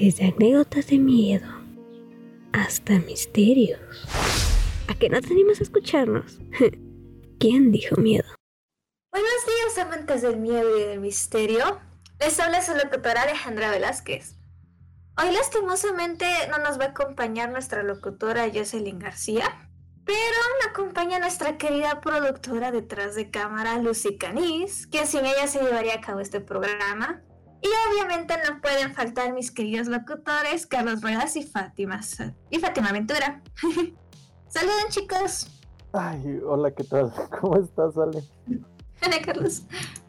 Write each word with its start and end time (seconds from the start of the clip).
Desde 0.00 0.26
anécdotas 0.26 0.86
de 0.86 0.98
miedo 0.98 1.48
hasta 2.52 3.00
misterios. 3.00 3.80
¿A 4.86 4.94
qué 4.94 5.08
no 5.08 5.20
tenemos 5.20 5.58
a 5.58 5.64
escucharnos? 5.64 6.38
¿Quién 7.40 7.72
dijo 7.72 7.96
miedo? 7.96 8.28
Buenos 9.10 9.44
días, 9.44 9.84
amantes 9.84 10.22
del 10.22 10.36
miedo 10.36 10.78
y 10.78 10.82
del 10.82 11.00
misterio. 11.00 11.80
Les 12.20 12.38
habla 12.38 12.62
su 12.62 12.76
locutora 12.76 13.22
Alejandra 13.22 13.72
Velázquez. 13.72 14.36
Hoy 15.20 15.32
lastimosamente 15.32 16.26
no 16.48 16.58
nos 16.58 16.78
va 16.78 16.84
a 16.84 16.88
acompañar 16.90 17.50
nuestra 17.50 17.82
locutora 17.82 18.48
Jocelyn 18.54 19.00
García, 19.00 19.68
pero 20.04 20.38
me 20.62 20.70
acompaña 20.70 21.18
nuestra 21.18 21.58
querida 21.58 22.00
productora 22.00 22.70
detrás 22.70 23.16
de 23.16 23.30
cámara 23.32 23.78
Lucy 23.78 24.16
Canis, 24.16 24.86
que 24.86 25.06
sin 25.06 25.26
ella 25.26 25.48
se 25.48 25.60
llevaría 25.60 25.94
a 25.94 26.00
cabo 26.00 26.20
este 26.20 26.40
programa. 26.40 27.24
Y 27.60 27.68
obviamente 27.90 28.34
no 28.48 28.60
pueden 28.60 28.94
faltar 28.94 29.32
mis 29.32 29.50
queridos 29.50 29.88
locutores 29.88 30.66
Carlos 30.66 31.02
Ruedas 31.02 31.34
y 31.36 31.42
Fátima 31.42 32.00
y 32.50 32.58
Fátima 32.58 32.92
Ventura. 32.92 33.42
Saluden 34.48 34.88
chicos. 34.90 35.50
Ay, 35.92 36.40
hola, 36.46 36.70
¿qué 36.70 36.84
tal? 36.84 37.12
¿Cómo 37.40 37.56
estás, 37.56 37.96
Ale? 37.96 38.22
Hola 39.04 39.16
Carlos. 39.24 39.62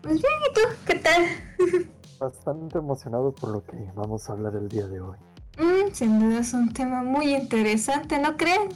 Muy 0.04 0.14
bien, 0.14 0.34
¿y 0.50 0.54
tú? 0.54 0.62
¿Qué 0.86 0.96
tal? 0.96 1.24
Bastante 2.20 2.78
emocionado 2.78 3.34
por 3.34 3.50
lo 3.50 3.64
que 3.64 3.78
vamos 3.96 4.30
a 4.30 4.34
hablar 4.34 4.56
el 4.56 4.68
día 4.68 4.88
de 4.88 5.00
hoy. 5.00 5.18
Mm, 5.58 5.92
sin 5.94 6.20
duda 6.20 6.40
es 6.40 6.54
un 6.54 6.72
tema 6.74 7.02
muy 7.04 7.34
interesante, 7.34 8.20
¿no 8.20 8.38
creen? 8.38 8.70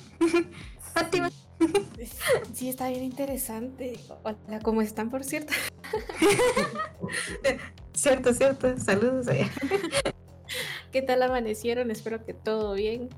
Fátima. 0.93 1.29
Sí, 2.53 2.69
está 2.69 2.89
bien 2.89 3.03
interesante. 3.03 3.99
Hola, 4.23 4.59
¿cómo 4.61 4.81
están, 4.81 5.09
por 5.09 5.23
cierto? 5.23 5.53
Cierto, 7.93 8.33
cierto. 8.33 8.77
Saludos. 8.77 9.27
¿Qué 10.91 11.01
tal 11.01 11.23
amanecieron? 11.23 11.91
Espero 11.91 12.25
que 12.25 12.33
todo 12.33 12.73
bien. 12.73 13.09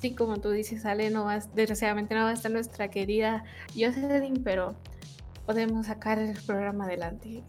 Sí, 0.00 0.14
como 0.14 0.38
tú 0.38 0.50
dices, 0.50 0.84
Ale, 0.84 1.10
no 1.10 1.24
va, 1.24 1.38
desgraciadamente 1.54 2.14
no 2.14 2.24
va 2.24 2.30
a 2.30 2.34
estar 2.34 2.50
nuestra 2.50 2.90
querida 2.90 3.44
Jocelyn, 3.74 4.42
pero 4.44 4.74
podemos 5.46 5.86
sacar 5.86 6.18
el 6.18 6.36
programa 6.42 6.84
adelante, 6.84 7.42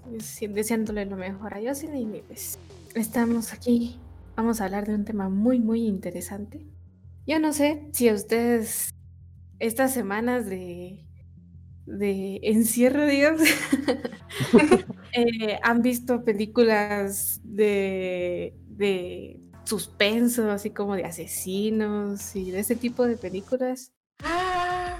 deseándole 0.49 1.05
lo 1.05 1.17
mejor 1.17 1.53
a 1.53 1.61
Jocelyn. 1.61 2.15
Y 2.15 2.21
pues 2.21 2.57
estamos 2.93 3.53
aquí, 3.53 3.99
vamos 4.35 4.61
a 4.61 4.65
hablar 4.65 4.87
de 4.87 4.95
un 4.95 5.05
tema 5.05 5.29
muy, 5.29 5.59
muy 5.59 5.85
interesante. 5.85 6.65
Yo 7.27 7.39
no 7.39 7.53
sé 7.53 7.89
si 7.91 8.07
a 8.09 8.13
ustedes 8.13 8.93
estas 9.59 9.93
semanas 9.93 10.45
de, 10.45 11.05
de 11.85 12.39
encierro, 12.43 13.05
digamos, 13.05 13.41
eh, 15.15 15.59
han 15.63 15.81
visto 15.81 16.23
películas 16.23 17.39
de, 17.43 18.53
de 18.67 19.39
suspenso, 19.63 20.51
así 20.51 20.71
como 20.71 20.95
de 20.95 21.05
asesinos 21.05 22.35
y 22.35 22.51
de 22.51 22.59
ese 22.59 22.75
tipo 22.75 23.07
de 23.07 23.15
películas. 23.15 23.93
Ah, 24.23 24.97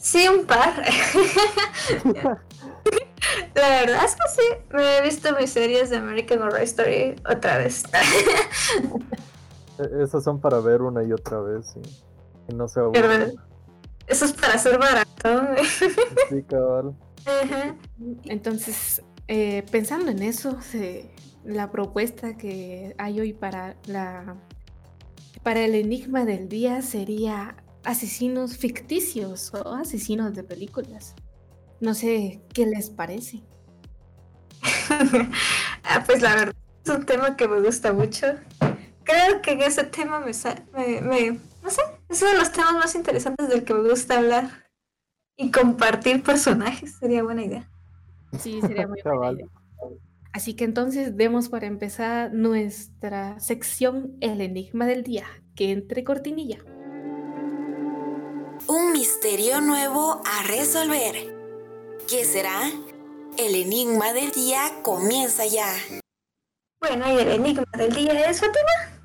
sí, 0.00 0.26
un 0.26 0.44
par. 0.46 0.82
La 3.54 3.68
verdad 3.68 4.04
es 4.04 4.16
que 4.16 4.28
sí, 4.28 4.42
me 4.72 4.98
he 4.98 5.02
visto 5.02 5.34
mis 5.38 5.50
series 5.50 5.90
de 5.90 5.96
American 5.96 6.42
Horror 6.42 6.62
Story 6.62 7.14
otra 7.28 7.58
vez. 7.58 7.84
Esas 10.02 10.24
son 10.24 10.40
para 10.40 10.58
ver 10.60 10.82
una 10.82 11.04
y 11.04 11.12
otra 11.12 11.40
vez 11.40 11.74
y, 12.48 12.54
no 12.54 12.66
se 12.66 12.80
aburren. 12.80 13.34
Eso 14.06 14.24
es 14.24 14.32
para 14.32 14.58
ser 14.58 14.78
barato. 14.78 15.54
Sí, 16.28 16.42
cabal. 16.44 16.96
Entonces, 18.24 19.02
eh, 19.28 19.64
pensando 19.70 20.10
en 20.10 20.22
eso, 20.22 20.58
la 21.44 21.70
propuesta 21.70 22.36
que 22.36 22.94
hay 22.98 23.20
hoy 23.20 23.32
para 23.32 23.76
la 23.86 24.36
para 25.42 25.64
el 25.64 25.76
enigma 25.76 26.24
del 26.24 26.48
día 26.48 26.82
sería 26.82 27.56
asesinos 27.84 28.56
ficticios 28.56 29.54
o 29.54 29.74
asesinos 29.74 30.34
de 30.34 30.42
películas. 30.42 31.14
No 31.80 31.94
sé 31.94 32.40
qué 32.52 32.66
les 32.66 32.90
parece. 32.90 33.44
ah, 35.84 36.02
pues 36.04 36.20
la 36.20 36.34
verdad 36.34 36.56
es 36.84 36.90
un 36.90 37.06
tema 37.06 37.36
que 37.36 37.46
me 37.46 37.60
gusta 37.60 37.92
mucho. 37.92 38.26
Creo 39.04 39.40
que 39.40 39.52
ese 39.64 39.84
tema 39.84 40.18
me, 40.18 40.32
me 41.02 41.38
no 41.62 41.70
sé, 41.70 41.82
es 42.08 42.22
uno 42.22 42.32
de 42.32 42.38
los 42.38 42.50
temas 42.50 42.74
más 42.74 42.94
interesantes 42.96 43.48
del 43.48 43.64
que 43.64 43.74
me 43.74 43.88
gusta 43.88 44.18
hablar. 44.18 44.66
Y 45.36 45.50
compartir 45.50 46.22
personajes 46.22 46.96
sería 46.98 47.22
buena 47.22 47.44
idea. 47.44 47.70
Sí, 48.38 48.60
sería 48.60 48.86
muy 48.86 49.00
buena 49.02 49.32
idea. 49.32 49.46
Así 50.32 50.54
que 50.54 50.64
entonces 50.64 51.16
demos 51.16 51.48
para 51.48 51.66
empezar 51.66 52.32
nuestra 52.32 53.40
sección 53.40 54.16
El 54.20 54.40
Enigma 54.40 54.86
del 54.86 55.02
Día, 55.02 55.24
que 55.54 55.72
entre 55.72 56.04
cortinilla. 56.04 56.58
Un 58.68 58.92
misterio 58.92 59.60
nuevo 59.60 60.20
a 60.24 60.46
resolver. 60.46 61.14
¿Qué 62.08 62.24
será? 62.24 62.70
El 63.38 63.54
Enigma 63.54 64.12
del 64.12 64.30
Día 64.30 64.60
comienza 64.82 65.46
ya. 65.46 65.72
Bueno, 66.80 67.06
y 67.14 67.18
el 67.18 67.28
Enigma 67.28 67.64
del 67.78 67.94
Día 67.94 68.28
es 68.28 68.40
Fatima. 68.40 68.96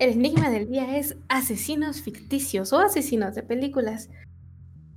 El 0.00 0.10
enigma 0.10 0.50
del 0.50 0.68
día 0.68 0.96
es 0.96 1.16
asesinos 1.28 2.02
ficticios 2.02 2.72
o 2.72 2.80
asesinos 2.80 3.34
de 3.36 3.44
películas 3.44 4.10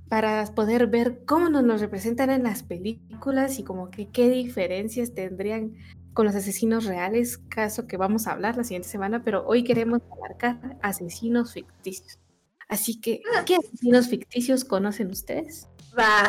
para 0.08 0.44
poder 0.54 0.86
ver 0.86 1.24
cómo 1.26 1.50
nos 1.50 1.64
los 1.64 1.80
representan 1.80 2.30
en 2.30 2.42
las 2.42 2.62
películas 2.62 3.58
y 3.58 3.64
como 3.64 3.90
que 3.90 4.08
qué 4.08 4.30
diferencias 4.30 5.14
tendrían 5.14 5.74
con 6.14 6.26
los 6.26 6.34
asesinos 6.34 6.84
reales, 6.84 7.38
caso 7.48 7.86
que 7.86 7.96
vamos 7.96 8.26
a 8.26 8.32
hablar 8.32 8.56
la 8.56 8.64
siguiente 8.64 8.88
semana, 8.88 9.22
pero 9.22 9.46
hoy 9.46 9.62
queremos 9.62 10.00
abarcar 10.10 10.78
asesinos 10.82 11.52
ficticios. 11.52 12.18
Así 12.68 13.00
que, 13.00 13.22
¿qué 13.46 13.56
asesinos 13.56 14.08
ficticios 14.08 14.64
conocen 14.64 15.10
ustedes? 15.10 15.68
Va. 15.96 16.24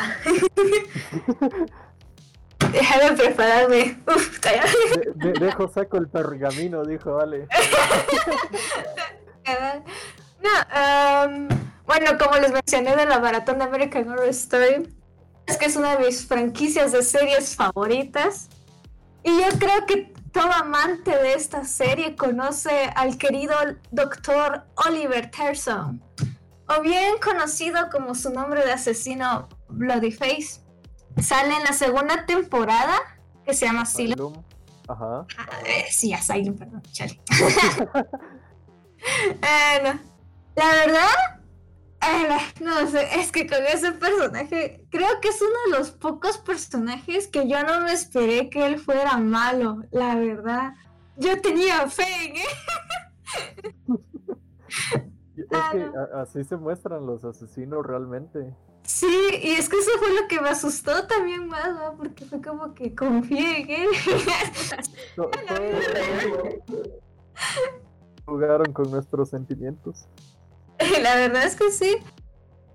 Déjame 2.72 3.16
prepararme. 3.16 4.00
Uf, 4.06 4.38
dejo 5.40 5.68
saco 5.68 5.96
el 5.96 6.08
pergamino, 6.08 6.84
dijo 6.84 7.14
vale. 7.14 7.48
no, 10.42 10.50
bueno, 11.90 12.16
como 12.18 12.36
les 12.36 12.52
mencioné 12.52 12.94
de 12.94 13.04
la 13.04 13.18
maratón 13.18 13.58
de 13.58 13.64
American 13.64 14.08
Horror 14.08 14.28
Story, 14.28 14.94
es 15.44 15.56
que 15.56 15.66
es 15.66 15.74
una 15.74 15.96
de 15.96 16.06
mis 16.06 16.24
franquicias 16.24 16.92
de 16.92 17.02
series 17.02 17.56
favoritas. 17.56 18.48
Y 19.24 19.40
yo 19.40 19.48
creo 19.58 19.86
que 19.86 20.12
todo 20.30 20.52
amante 20.52 21.10
de 21.10 21.32
esta 21.32 21.64
serie 21.64 22.14
conoce 22.14 22.92
al 22.94 23.18
querido 23.18 23.56
doctor 23.90 24.66
Oliver 24.86 25.32
Terson, 25.32 26.00
o 26.68 26.80
bien 26.80 27.16
conocido 27.20 27.90
como 27.90 28.14
su 28.14 28.30
nombre 28.30 28.64
de 28.64 28.70
asesino 28.70 29.48
Bloody 29.68 30.12
Face 30.12 30.60
sale 31.20 31.56
en 31.56 31.64
la 31.64 31.72
segunda 31.72 32.24
temporada 32.24 32.94
que 33.44 33.52
se 33.52 33.66
llama 33.66 33.82
Asylum. 33.82 34.44
Ajá. 34.86 35.26
Ah, 35.36 35.48
eh, 35.66 35.86
sí, 35.90 36.12
Asylum, 36.12 36.56
perdón, 36.56 36.82
chale. 36.92 37.20
La 40.56 40.70
verdad, 40.70 41.39
no 42.60 42.86
sé, 42.88 43.20
es 43.20 43.30
que 43.32 43.46
con 43.46 43.62
ese 43.64 43.92
personaje, 43.92 44.86
creo 44.90 45.20
que 45.20 45.28
es 45.28 45.40
uno 45.40 45.72
de 45.72 45.78
los 45.78 45.90
pocos 45.90 46.38
personajes 46.38 47.28
que 47.28 47.48
yo 47.48 47.62
no 47.62 47.82
me 47.82 47.92
esperé 47.92 48.48
que 48.48 48.66
él 48.66 48.78
fuera 48.78 49.18
malo, 49.18 49.82
la 49.90 50.14
verdad. 50.14 50.74
Yo 51.16 51.40
tenía 51.40 51.88
fe 51.88 52.04
en 52.26 52.36
él. 52.36 52.42
es 55.36 55.46
que 55.72 55.90
así 56.14 56.44
se 56.44 56.56
muestran 56.56 57.06
los 57.06 57.24
asesinos 57.24 57.84
realmente. 57.84 58.54
Sí, 58.82 59.06
y 59.42 59.50
es 59.52 59.68
que 59.68 59.76
eso 59.76 59.90
fue 59.98 60.08
lo 60.20 60.26
que 60.26 60.40
me 60.40 60.48
asustó 60.48 61.06
también 61.06 61.46
más, 61.46 61.74
¿no? 61.74 61.96
porque 61.96 62.24
fue 62.24 62.40
como 62.40 62.74
que 62.74 62.94
confié 62.94 63.60
en 63.60 63.70
él. 63.70 63.88
Jugaron 68.26 68.72
con 68.72 68.90
nuestros 68.90 69.28
sentimientos. 69.30 70.08
La 71.02 71.14
verdad 71.16 71.44
es 71.44 71.56
que 71.56 71.70
sí. 71.70 71.96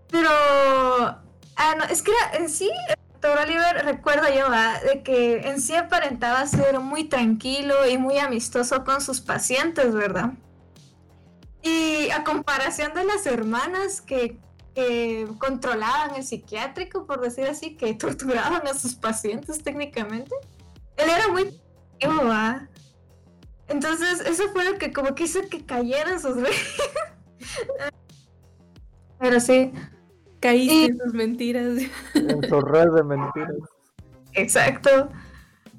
Pero. 0.09 0.29
Ah, 0.29 1.75
no, 1.77 1.85
es 1.85 2.01
que 2.01 2.11
en 2.33 2.49
sí, 2.49 2.69
doctor 3.13 3.39
Oliver, 3.39 3.85
recuerdo 3.85 4.27
yo, 4.29 4.49
de 4.85 5.03
que 5.03 5.47
en 5.47 5.61
sí 5.61 5.73
aparentaba 5.73 6.45
ser 6.47 6.79
muy 6.79 7.05
tranquilo 7.05 7.87
y 7.87 7.97
muy 7.97 8.17
amistoso 8.17 8.83
con 8.83 8.99
sus 9.01 9.21
pacientes, 9.21 9.93
¿verdad? 9.93 10.33
Y 11.61 12.09
a 12.11 12.23
comparación 12.23 12.93
de 12.93 13.05
las 13.05 13.25
hermanas 13.25 14.01
que 14.01 14.37
que 14.75 15.25
controlaban 15.39 16.15
el 16.15 16.23
psiquiátrico, 16.23 17.07
por 17.07 17.21
decir 17.21 17.47
así, 17.47 17.77
que 17.77 17.93
torturaban 17.95 18.67
a 18.67 18.73
sus 18.73 18.93
pacientes 18.93 19.63
técnicamente. 19.63 20.35
Él 20.97 21.09
era 21.09 21.29
muy... 21.29 21.59
Entonces, 23.67 24.19
eso 24.19 24.49
fue 24.51 24.65
lo 24.65 24.77
que 24.77 24.93
como 24.93 25.15
que 25.15 25.23
hizo 25.23 25.39
que 25.49 25.65
cayeran 25.65 26.21
sus. 26.21 26.35
Pero 29.19 29.39
sí. 29.39 29.73
Caíste 30.39 30.85
en 30.85 30.99
sus 30.99 31.13
mentiras. 31.13 31.77
En 32.13 32.43
su 32.47 32.61
red 32.61 32.89
de 32.91 33.03
mentiras. 33.03 33.55
Exacto. 34.33 35.09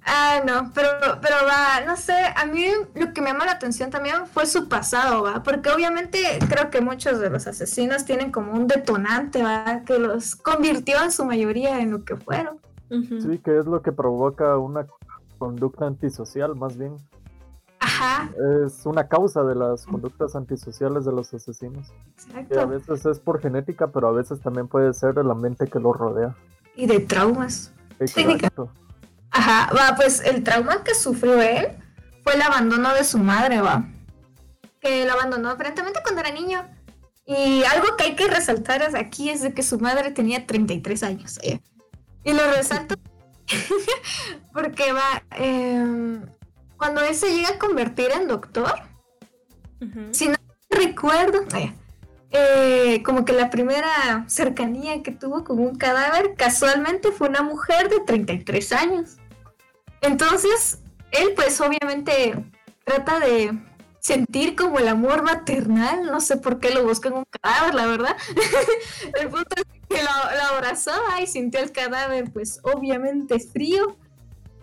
Ah, 0.08 0.40
no, 0.46 0.70
pero, 0.72 0.88
pero 1.20 1.34
va, 1.46 1.84
no 1.84 1.96
sé, 1.96 2.14
a 2.36 2.46
mí 2.46 2.64
lo 2.94 3.12
que 3.12 3.20
me 3.20 3.32
llama 3.32 3.44
la 3.44 3.52
atención 3.52 3.90
también 3.90 4.24
fue 4.26 4.46
su 4.46 4.68
pasado, 4.68 5.24
va, 5.24 5.42
porque 5.42 5.68
obviamente 5.68 6.38
creo 6.48 6.70
que 6.70 6.80
muchos 6.80 7.18
de 7.18 7.28
los 7.28 7.48
asesinos 7.48 8.04
tienen 8.04 8.30
como 8.30 8.52
un 8.52 8.68
detonante, 8.68 9.42
va, 9.42 9.82
que 9.84 9.98
los 9.98 10.36
convirtió 10.36 11.02
en 11.02 11.10
su 11.10 11.24
mayoría 11.24 11.80
en 11.80 11.90
lo 11.90 12.04
que 12.04 12.14
fueron. 12.14 12.60
Sí, 12.88 13.38
que 13.44 13.58
es 13.58 13.66
lo 13.66 13.82
que 13.82 13.90
provoca 13.90 14.56
una 14.58 14.86
conducta 15.38 15.86
antisocial, 15.86 16.54
más 16.54 16.78
bien. 16.78 16.96
Ajá, 17.98 18.30
Es 18.66 18.84
una 18.84 19.08
causa 19.08 19.42
de 19.44 19.54
las 19.54 19.86
conductas 19.86 20.36
antisociales 20.36 21.04
de 21.04 21.12
los 21.12 21.32
asesinos. 21.32 21.92
Que 22.32 22.36
a 22.38 22.40
exacto. 22.40 22.68
veces 22.68 23.06
es 23.06 23.18
por 23.20 23.40
genética, 23.40 23.88
pero 23.88 24.08
a 24.08 24.12
veces 24.12 24.40
también 24.40 24.68
puede 24.68 24.92
ser 24.92 25.14
de 25.14 25.24
la 25.24 25.34
mente 25.34 25.66
que 25.66 25.78
los 25.80 25.96
rodea. 25.96 26.36
Y 26.74 26.86
de 26.86 27.00
traumas. 27.00 27.72
Exacto. 27.98 28.70
Ajá, 29.30 29.72
va, 29.74 29.96
pues 29.96 30.20
el 30.24 30.42
trauma 30.44 30.84
que 30.84 30.94
sufrió 30.94 31.40
él 31.40 31.68
fue 32.22 32.34
el 32.34 32.42
abandono 32.42 32.92
de 32.92 33.04
su 33.04 33.18
madre, 33.18 33.60
va. 33.60 33.88
Que 34.80 35.04
lo 35.06 35.12
abandonó 35.12 35.50
aparentemente 35.50 36.00
cuando 36.02 36.20
era 36.20 36.30
niño. 36.30 36.64
Y 37.24 37.64
algo 37.64 37.96
que 37.96 38.04
hay 38.04 38.14
que 38.16 38.28
resaltar 38.28 38.82
es 38.82 38.94
aquí 38.94 39.30
es 39.30 39.42
de 39.42 39.52
que 39.52 39.62
su 39.62 39.78
madre 39.80 40.10
tenía 40.10 40.46
33 40.46 41.02
años. 41.02 41.38
eh. 41.42 41.60
Y 42.24 42.32
lo 42.32 42.42
resalto 42.52 42.94
porque 44.52 44.92
va, 44.92 45.22
em, 45.30 46.22
cuando 46.76 47.00
él 47.02 47.14
se 47.14 47.34
llega 47.34 47.50
a 47.50 47.58
convertir 47.58 48.10
en 48.12 48.28
doctor, 48.28 48.74
si 50.10 50.28
no 50.28 50.36
recuerdo, 50.70 51.44
eh, 52.30 53.02
como 53.04 53.24
que 53.24 53.32
la 53.32 53.50
primera 53.50 54.24
cercanía 54.26 55.02
que 55.02 55.12
tuvo 55.12 55.44
con 55.44 55.58
un 55.58 55.76
cadáver 55.76 56.34
casualmente 56.36 57.12
fue 57.12 57.28
una 57.28 57.42
mujer 57.42 57.88
de 57.88 58.00
33 58.00 58.72
años. 58.72 59.16
Entonces, 60.00 60.80
él 61.12 61.32
pues 61.34 61.60
obviamente 61.60 62.44
trata 62.84 63.20
de 63.20 63.58
sentir 64.00 64.54
como 64.54 64.78
el 64.78 64.88
amor 64.88 65.22
maternal, 65.22 66.04
no 66.04 66.20
sé 66.20 66.36
por 66.36 66.60
qué 66.60 66.70
lo 66.70 66.84
busca 66.84 67.08
en 67.08 67.14
un 67.14 67.24
cadáver, 67.24 67.74
la 67.74 67.86
verdad. 67.86 68.16
el 69.20 69.28
punto 69.28 69.56
es 69.56 69.64
que 69.88 70.02
lo, 70.02 70.36
lo 70.36 70.54
abrazó 70.54 70.92
ah, 71.10 71.20
y 71.20 71.26
sintió 71.26 71.60
el 71.60 71.72
cadáver 71.72 72.30
pues 72.32 72.60
obviamente 72.62 73.38
frío. 73.40 73.96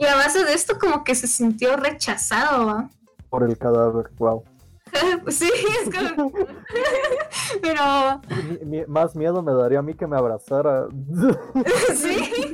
Y 0.04 0.06
a 0.06 0.16
base 0.16 0.44
de 0.44 0.54
esto 0.54 0.78
como 0.78 1.04
que 1.06 1.16
se 1.16 1.28
sintió 1.28 1.78
rechazado, 1.78 2.66
¿va? 2.66 2.90
Por 3.30 3.44
el 3.44 3.58
cadáver, 3.58 4.10
wow. 4.18 4.44
Sí, 5.30 5.50
es 5.82 5.90
como... 6.16 6.32
Pero 7.62 8.22
Mi- 8.62 8.66
mi- 8.80 8.86
más 8.86 9.16
miedo 9.16 9.42
me 9.42 9.54
daría 9.54 9.80
a 9.80 9.82
mí 9.82 9.94
que 9.94 10.06
me 10.06 10.18
abrazara. 10.18 10.88
sí. 11.96 12.54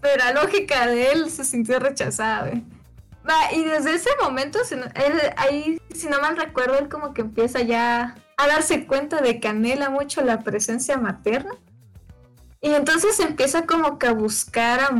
Pero 0.00 0.24
la 0.24 0.32
lógica 0.42 0.86
de 0.86 1.12
él 1.12 1.30
se 1.30 1.44
sintió 1.44 1.78
rechazada, 1.78 2.48
güey. 2.48 2.64
Va, 3.28 3.52
y 3.52 3.62
desde 3.64 3.94
ese 3.94 4.10
momento, 4.20 4.58
si 4.64 4.74
no- 4.76 4.86
él, 4.86 5.20
ahí, 5.36 5.80
si 5.94 6.08
no 6.08 6.20
mal 6.20 6.36
recuerdo, 6.36 6.78
él 6.78 6.88
como 6.88 7.14
que 7.14 7.20
empieza 7.22 7.60
ya 7.60 8.16
a 8.36 8.46
darse 8.48 8.86
cuenta 8.86 9.20
de 9.20 9.38
que 9.38 9.48
anhela 9.48 9.88
mucho 9.90 10.22
la 10.22 10.40
presencia 10.40 10.96
materna. 10.98 11.54
Y 12.60 12.70
entonces 12.74 13.18
empieza 13.20 13.66
como 13.66 13.98
que 13.98 14.08
a 14.08 14.12
buscar 14.12 14.80
a 14.80 14.90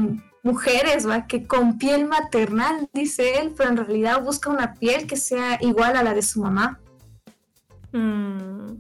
mujeres, 0.43 1.07
va, 1.09 1.27
que 1.27 1.47
con 1.47 1.79
piel 1.79 2.07
maternal, 2.07 2.89
dice 2.93 3.39
él, 3.41 3.55
pero 3.57 3.71
en 3.71 3.77
realidad 3.77 4.23
busca 4.23 4.51
una 4.51 4.75
piel 4.75 5.07
que 5.07 5.17
sea 5.17 5.59
igual 5.61 5.97
a 5.97 6.03
la 6.03 6.15
de 6.15 6.23
su 6.23 6.41
mamá. 6.43 6.79
Mm, 7.93 8.75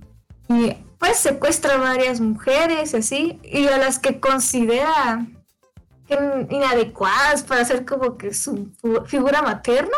Y 0.48 0.72
pues 0.98 1.18
secuestra 1.18 1.74
a 1.74 1.78
varias 1.78 2.20
mujeres 2.20 2.92
y 2.92 2.96
así, 2.96 3.40
y 3.44 3.66
a 3.68 3.78
las 3.78 3.98
que 3.98 4.18
considera 4.20 5.26
inadecuadas 6.50 7.42
para 7.42 7.64
ser 7.64 7.84
como 7.84 8.16
que 8.16 8.32
su 8.32 8.70
figura 9.06 9.42
materna, 9.42 9.96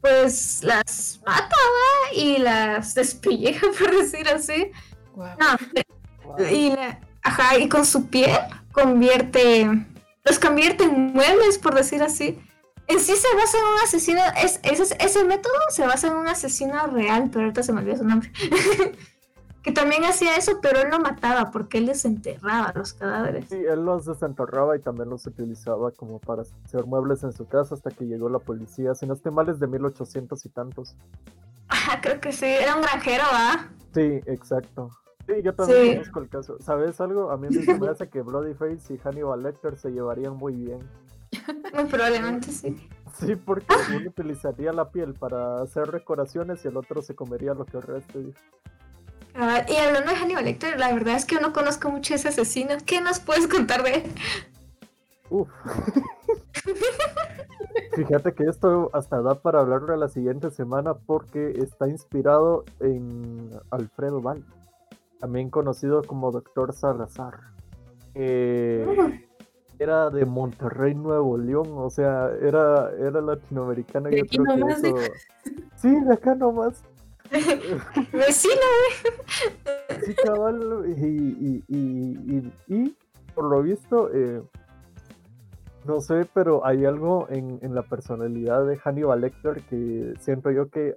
pues 0.00 0.62
las 0.62 1.20
mata 1.24 1.46
¿va? 1.56 2.14
y 2.14 2.38
las 2.38 2.94
despelleja, 2.94 3.66
por 3.78 3.94
decir 3.96 4.28
así. 4.28 4.70
No, 5.16 6.44
y, 6.50 6.70
la- 6.70 6.98
ajá, 7.22 7.56
y 7.58 7.68
con 7.68 7.86
su 7.86 8.08
piel 8.08 8.36
convierte, 8.72 9.86
los 10.24 10.38
convierte 10.38 10.84
en 10.84 11.12
muebles, 11.12 11.58
por 11.58 11.74
decir 11.74 12.02
así. 12.02 12.38
En 12.86 13.00
sí 13.00 13.14
se 13.16 13.34
basa 13.36 13.58
en 13.58 13.64
un 13.64 13.80
asesino, 13.82 14.20
es, 14.42 14.60
ese, 14.62 14.96
ese 15.00 15.24
método 15.24 15.54
se 15.70 15.86
basa 15.86 16.08
en 16.08 16.14
un 16.14 16.28
asesino 16.28 16.86
real, 16.88 17.30
pero 17.32 17.44
ahorita 17.44 17.62
se 17.62 17.72
me 17.72 17.80
olvidó 17.80 17.96
su 17.96 18.04
nombre. 18.04 18.30
que 19.64 19.72
también 19.72 20.04
hacía 20.04 20.36
eso, 20.36 20.60
pero 20.60 20.80
él 20.80 20.90
no 20.90 21.00
mataba 21.00 21.50
porque 21.50 21.78
él 21.78 21.86
desenterraba 21.86 22.72
los 22.74 22.92
cadáveres. 22.92 23.48
Sí, 23.48 23.56
él 23.56 23.82
los 23.82 24.04
desenterraba 24.04 24.76
y 24.76 24.80
también 24.80 25.08
los 25.08 25.26
utilizaba 25.26 25.90
como 25.92 26.18
para 26.18 26.42
hacer 26.42 26.84
muebles 26.84 27.24
en 27.24 27.32
su 27.32 27.46
casa 27.46 27.74
hasta 27.74 27.90
que 27.90 28.04
llegó 28.04 28.28
la 28.28 28.38
policía. 28.38 28.94
Si 28.94 29.06
no 29.06 29.14
estoy 29.14 29.32
mal, 29.32 29.48
es 29.48 29.58
de 29.58 29.66
1800 29.66 30.44
y 30.44 30.48
tantos. 30.50 30.94
Ajá, 31.68 32.00
creo 32.02 32.20
que 32.20 32.32
sí, 32.32 32.44
era 32.44 32.76
un 32.76 32.82
granjero, 32.82 33.24
¿ah? 33.32 33.68
Sí, 33.94 34.20
exacto. 34.26 34.90
Sí, 35.26 35.32
yo 35.42 35.54
también 35.54 35.82
Sí. 35.82 35.92
conozco 35.94 36.20
el 36.20 36.28
caso. 36.28 36.56
¿Sabes 36.60 37.00
algo? 37.00 37.30
A 37.30 37.36
mí 37.36 37.48
me 37.48 37.50
hace 37.90 38.08
que 38.08 38.22
Bloodyface 38.22 38.94
y 38.94 38.98
Hannibal 38.98 39.42
Lecter 39.42 39.76
se 39.78 39.90
llevarían 39.90 40.36
muy 40.36 40.54
bien. 40.54 40.80
Muy 41.74 41.84
probablemente 41.86 42.52
sí. 42.52 42.88
Sí, 43.18 43.34
porque 43.36 43.66
uno 43.96 44.08
utilizaría 44.08 44.72
la 44.72 44.90
piel 44.90 45.14
para 45.14 45.60
hacer 45.62 45.90
decoraciones 45.90 46.64
y 46.64 46.68
el 46.68 46.76
otro 46.76 47.02
se 47.02 47.14
comería 47.16 47.54
lo 47.54 47.64
que 47.64 47.76
el 47.78 47.82
resto. 47.82 48.20
Ah, 49.34 49.64
y 49.68 49.74
hablando 49.76 50.10
de 50.12 50.16
Hannibal 50.16 50.44
Lecter, 50.44 50.78
la 50.78 50.92
verdad 50.92 51.16
es 51.16 51.24
que 51.24 51.34
yo 51.36 51.40
no 51.40 51.52
conozco 51.52 51.90
mucho 51.90 52.14
a 52.14 52.16
ese 52.16 52.28
asesino. 52.28 52.74
¿Qué 52.86 53.00
nos 53.00 53.18
puedes 53.18 53.48
contar 53.48 53.82
de 53.82 53.94
él? 53.96 54.02
Uf. 55.30 55.48
Fíjate 57.96 58.32
que 58.34 58.44
esto 58.44 58.90
hasta 58.92 59.20
da 59.22 59.34
para 59.36 59.60
hablarlo 59.60 59.96
la 59.96 60.08
siguiente 60.08 60.50
semana 60.50 60.94
porque 60.94 61.50
está 61.62 61.88
inspirado 61.88 62.64
en 62.80 63.50
Alfredo 63.70 64.20
Val, 64.20 64.44
también 65.20 65.50
conocido 65.50 66.02
como 66.02 66.30
Doctor 66.30 66.72
Salazar. 66.72 67.34
Eh, 68.14 68.86
era 69.78 70.08
de 70.10 70.24
Monterrey, 70.24 70.94
Nuevo 70.94 71.36
León, 71.36 71.68
o 71.76 71.90
sea, 71.90 72.30
era, 72.40 72.90
era 72.98 73.20
latinoamericano. 73.20 74.08
De 74.08 74.18
yo 74.18 74.22
aquí 74.24 74.36
creo 74.38 74.66
que 74.80 75.12
Sí, 75.76 76.00
de 76.00 76.14
acá 76.14 76.34
nomás. 76.34 76.82
Vecino, 78.12 78.54
Sí, 80.04 80.14
cabal, 80.22 80.84
y, 80.96 81.06
y, 81.06 81.64
y, 81.68 82.36
y- 82.36 82.52
y, 82.68 82.96
por 83.34 83.46
lo 83.46 83.62
visto, 83.62 84.10
eh, 84.12 84.42
no 85.84 86.00
sé, 86.00 86.26
pero 86.32 86.64
hay 86.64 86.84
algo 86.84 87.26
en, 87.30 87.58
en 87.62 87.74
la 87.74 87.82
personalidad 87.82 88.66
de 88.66 88.76
Hannibal 88.78 89.20
Lecter 89.22 89.62
que 89.64 90.14
siento 90.20 90.50
yo 90.50 90.68
que 90.68 90.94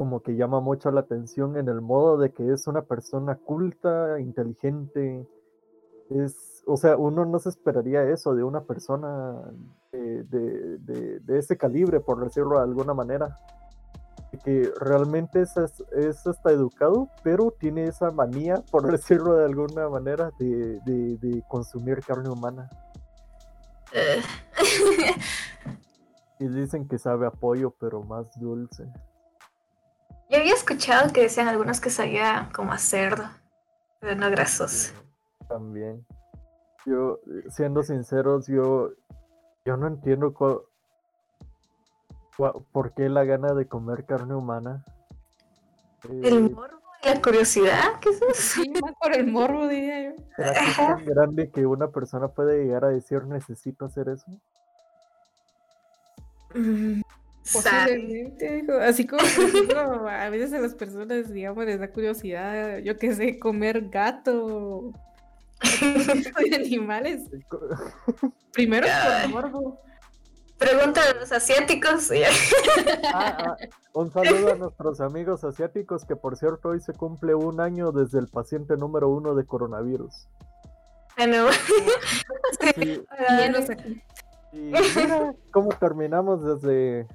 como 0.00 0.22
que 0.22 0.34
llama 0.34 0.60
mucho 0.60 0.90
la 0.90 1.00
atención 1.00 1.58
en 1.58 1.68
el 1.68 1.82
modo 1.82 2.16
de 2.16 2.32
que 2.32 2.50
es 2.54 2.66
una 2.66 2.80
persona 2.80 3.34
culta, 3.36 4.18
inteligente, 4.18 5.28
es, 6.08 6.62
o 6.66 6.78
sea, 6.78 6.96
uno 6.96 7.26
no 7.26 7.38
se 7.38 7.50
esperaría 7.50 8.04
eso 8.08 8.34
de 8.34 8.42
una 8.42 8.62
persona 8.62 9.42
de, 9.92 10.22
de- 10.24 10.78
de- 10.78 11.20
de 11.20 11.38
ese 11.38 11.58
calibre, 11.58 12.00
por 12.00 12.24
decirlo 12.24 12.56
de 12.56 12.62
alguna 12.62 12.94
manera 12.94 13.36
que 14.42 14.72
realmente 14.80 15.42
es, 15.42 15.54
es, 15.58 15.84
es 15.92 16.26
hasta 16.26 16.50
educado, 16.50 17.10
pero 17.22 17.50
tiene 17.50 17.84
esa 17.84 18.10
manía, 18.10 18.64
por 18.70 18.82
decirlo 18.90 19.34
de 19.36 19.44
alguna 19.44 19.86
manera, 19.90 20.30
de, 20.38 20.80
de- 20.86 21.18
de 21.18 21.42
consumir 21.46 22.00
carne 22.00 22.30
humana. 22.30 22.70
Y 26.38 26.48
dicen 26.48 26.88
que 26.88 26.96
sabe 26.96 27.26
a 27.26 27.30
pollo, 27.30 27.74
pero 27.78 28.02
más 28.02 28.26
dulce. 28.40 28.90
Yo 30.30 30.38
había 30.38 30.54
escuchado 30.54 31.12
que 31.12 31.22
decían 31.22 31.48
algunos 31.48 31.80
que 31.80 31.90
sabía 31.90 32.48
como 32.54 32.72
a 32.72 32.78
cerdo, 32.78 33.24
pero 33.98 34.14
no 34.14 34.30
grasoso. 34.30 34.92
También. 35.48 36.06
Yo, 36.86 37.18
eh, 37.26 37.50
siendo 37.50 37.82
sinceros, 37.82 38.46
yo, 38.46 38.90
yo 39.64 39.76
no 39.76 39.88
entiendo 39.88 40.32
por 40.32 40.68
qué 42.94 43.08
la 43.08 43.24
gana 43.24 43.54
de 43.54 43.66
comer 43.66 44.06
carne 44.06 44.36
humana. 44.36 44.84
Eh, 46.08 46.20
El 46.22 46.52
morbo 46.52 46.78
y 47.02 47.08
la 47.08 47.20
curiosidad, 47.20 47.98
¿qué 48.00 48.10
es 48.10 48.22
eso? 48.22 48.62
Sí, 48.62 48.72
más 48.80 48.92
por 49.02 49.16
el 49.16 49.26
morbo, 49.26 49.66
diría 49.66 50.10
yo. 50.10 50.16
¿será 50.36 50.54
que 50.54 50.70
es 50.70 50.76
tan 50.76 51.04
grande 51.06 51.50
que 51.50 51.66
una 51.66 51.88
persona 51.88 52.28
puede 52.28 52.62
llegar 52.62 52.84
a 52.84 52.90
decir 52.90 53.24
necesito 53.24 53.84
hacer 53.84 54.08
eso? 54.08 54.30
Mm. 56.54 57.00
Posiblemente, 57.52 58.56
dijo, 58.62 58.72
así 58.80 59.06
como 59.06 59.22
por 59.36 59.44
ejemplo, 59.44 60.08
a 60.08 60.28
veces 60.30 60.52
a 60.52 60.58
las 60.60 60.74
personas, 60.74 61.32
digamos, 61.32 61.64
les 61.66 61.80
da 61.80 61.90
curiosidad, 61.90 62.78
yo 62.78 62.96
qué 62.98 63.14
sé, 63.14 63.38
comer 63.38 63.88
gato, 63.88 64.92
de 65.80 66.54
animales. 66.56 67.22
Primero 68.52 68.86
por 69.22 69.28
morbo. 69.30 69.80
Pregunta 70.58 71.00
de 71.06 71.18
los 71.20 71.32
asiáticos. 71.32 72.10
y- 72.12 72.22
Ah, 73.14 73.36
ah, 73.38 73.56
un 73.94 74.12
saludo 74.12 74.52
a 74.52 74.56
nuestros 74.56 75.00
amigos 75.00 75.42
asiáticos 75.44 76.04
que 76.04 76.16
por 76.16 76.36
cierto 76.36 76.68
hoy 76.70 76.80
se 76.80 76.92
cumple 76.92 77.34
un 77.34 77.60
año 77.60 77.92
desde 77.92 78.18
el 78.18 78.28
paciente 78.28 78.76
número 78.76 79.08
uno 79.08 79.34
de 79.34 79.44
coronavirus. 79.46 80.28
Bueno, 81.16 81.46
Sí, 82.74 83.02
Llenos 83.38 83.70
aquí. 83.70 84.02
Y 84.52 84.72
mira 84.96 85.34
cómo 85.52 85.70
terminamos 85.70 86.42
desde 86.42 87.06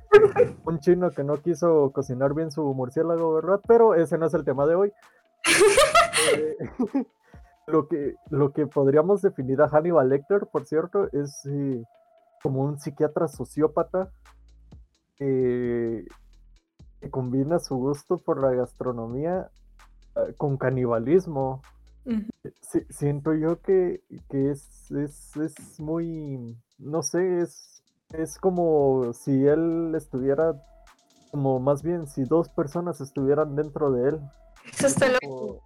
un 0.66 0.80
chino 0.80 1.12
que 1.12 1.24
no 1.24 1.42
quiso 1.42 1.92
cocinar 1.92 2.34
bien 2.34 2.52
su 2.52 2.64
murciélago, 2.74 3.34
¿verdad? 3.34 3.60
Pero 3.68 3.94
ese 3.94 4.18
no 4.18 4.28
es 4.28 4.34
el 4.34 4.46
tema 4.46 4.66
de 4.66 4.76
hoy. 4.76 4.94
Eh, 6.34 6.58
lo, 7.68 7.88
que, 7.88 8.16
lo 8.32 8.52
que 8.52 8.66
podríamos 8.66 9.22
definir 9.22 9.62
a 9.62 9.68
Hannibal 9.68 10.10
Lecter, 10.10 10.48
por 10.52 10.66
cierto, 10.66 11.08
es 11.12 11.46
eh, 11.46 11.84
como 12.42 12.64
un 12.64 12.80
psiquiatra 12.80 13.28
sociópata 13.28 14.10
que 15.18 16.06
combina 17.12 17.60
su 17.60 17.76
gusto 17.76 18.18
por 18.18 18.42
la 18.42 18.52
gastronomía 18.52 19.50
eh, 20.16 20.34
con 20.38 20.58
canibalismo. 20.58 21.62
siento 22.90 23.34
yo 23.34 23.60
que, 23.62 24.02
es, 24.32 24.92
es, 24.92 25.80
muy, 25.80 26.56
no 26.78 27.02
sé, 27.04 27.42
es, 27.42 27.84
es 28.14 28.38
como 28.38 29.14
si 29.14 29.46
él 29.46 29.94
estuviera, 29.96 30.54
como 31.32 31.60
más 31.60 31.84
bien 31.84 32.08
si 32.08 32.24
dos 32.24 32.50
personas 32.50 33.02
estuvieran 33.02 33.56
dentro 33.56 33.92
de 33.92 34.10
él. 34.10 34.20
Eso 34.72 34.88
está 34.88 35.08
loco. 35.10 35.62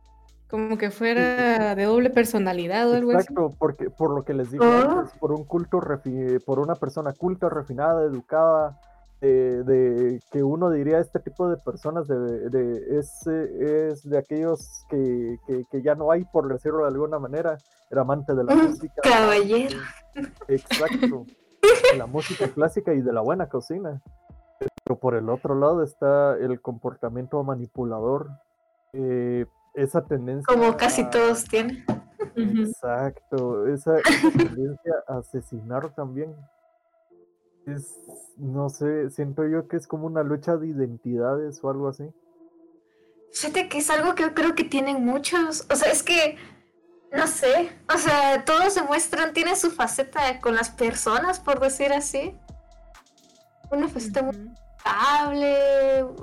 Como 0.49 0.79
que 0.79 0.89
fuera 0.89 1.75
de 1.75 1.83
doble 1.83 2.09
personalidad 2.09 2.89
o 2.89 2.95
algo 2.95 3.11
Exacto, 3.11 3.53
porque 3.59 3.91
por 3.91 4.15
lo 4.15 4.23
que 4.25 4.33
les 4.33 4.49
dije 4.49 4.65
ah. 4.65 4.97
antes, 4.99 5.13
por 5.19 5.31
un 5.31 5.45
culto 5.45 5.79
por 6.45 6.59
una 6.59 6.73
persona 6.73 7.13
culta, 7.13 7.49
refinada, 7.49 8.03
educada, 8.03 8.79
de, 9.21 10.19
que 10.31 10.43
uno 10.43 10.69
diría 10.69 10.99
este 10.99 11.19
tipo 11.19 11.49
de 11.49 11.57
personas 11.57 12.07
de, 12.07 12.97
es, 12.97 13.27
es, 13.27 14.09
de 14.09 14.17
aquellos 14.17 14.85
que, 14.89 15.37
ya 15.83 15.95
no 15.95 16.11
hay, 16.11 16.25
por 16.25 16.47
decirlo 16.47 16.83
de 16.83 16.87
alguna 16.87 17.19
manera, 17.19 17.57
era 17.89 18.01
amante 18.01 18.33
de 18.33 18.43
la 18.43 18.55
música. 18.55 19.01
Caballero. 19.03 19.79
Exacto. 20.47 21.25
de 21.91 21.97
la 21.97 22.05
música 22.05 22.47
clásica 22.47 22.93
y 22.93 23.01
de 23.01 23.13
la 23.13 23.21
buena 23.21 23.49
cocina. 23.49 24.01
Pero 24.83 24.99
por 24.99 25.15
el 25.15 25.29
otro 25.29 25.55
lado 25.55 25.83
está 25.83 26.35
el 26.37 26.61
comportamiento 26.61 27.43
manipulador. 27.43 28.29
Eh, 28.93 29.45
esa 29.75 30.03
tendencia. 30.03 30.53
Como 30.53 30.75
casi 30.75 31.09
todos 31.09 31.45
tienen. 31.45 31.83
Exacto, 32.35 33.67
esa, 33.67 33.95
tendencia 34.37 34.93
a 35.07 35.17
asesinar 35.17 35.93
también. 35.93 36.35
Es, 37.75 37.95
no 38.37 38.69
sé, 38.69 39.09
siento 39.09 39.45
yo 39.47 39.67
que 39.67 39.77
es 39.77 39.87
como 39.87 40.07
una 40.07 40.23
lucha 40.23 40.57
de 40.57 40.67
identidades 40.67 41.59
o 41.63 41.69
algo 41.69 41.89
así. 41.89 42.09
Fíjate 43.31 43.69
que 43.69 43.77
es 43.77 43.89
algo 43.89 44.15
que 44.15 44.23
yo 44.23 44.33
creo 44.33 44.55
que 44.55 44.63
tienen 44.63 45.05
muchos. 45.05 45.65
O 45.71 45.75
sea, 45.75 45.91
es 45.91 46.03
que, 46.03 46.37
no 47.11 47.27
sé, 47.27 47.71
o 47.93 47.97
sea, 47.97 48.43
todos 48.45 48.73
se 48.73 48.83
muestran, 48.83 49.33
tiene 49.33 49.55
su 49.55 49.71
faceta 49.71 50.39
con 50.41 50.55
las 50.55 50.69
personas, 50.71 51.39
por 51.39 51.59
decir 51.59 51.93
así. 51.93 52.35
Una 53.71 53.87
faceta 53.87 54.23
muy 54.23 54.35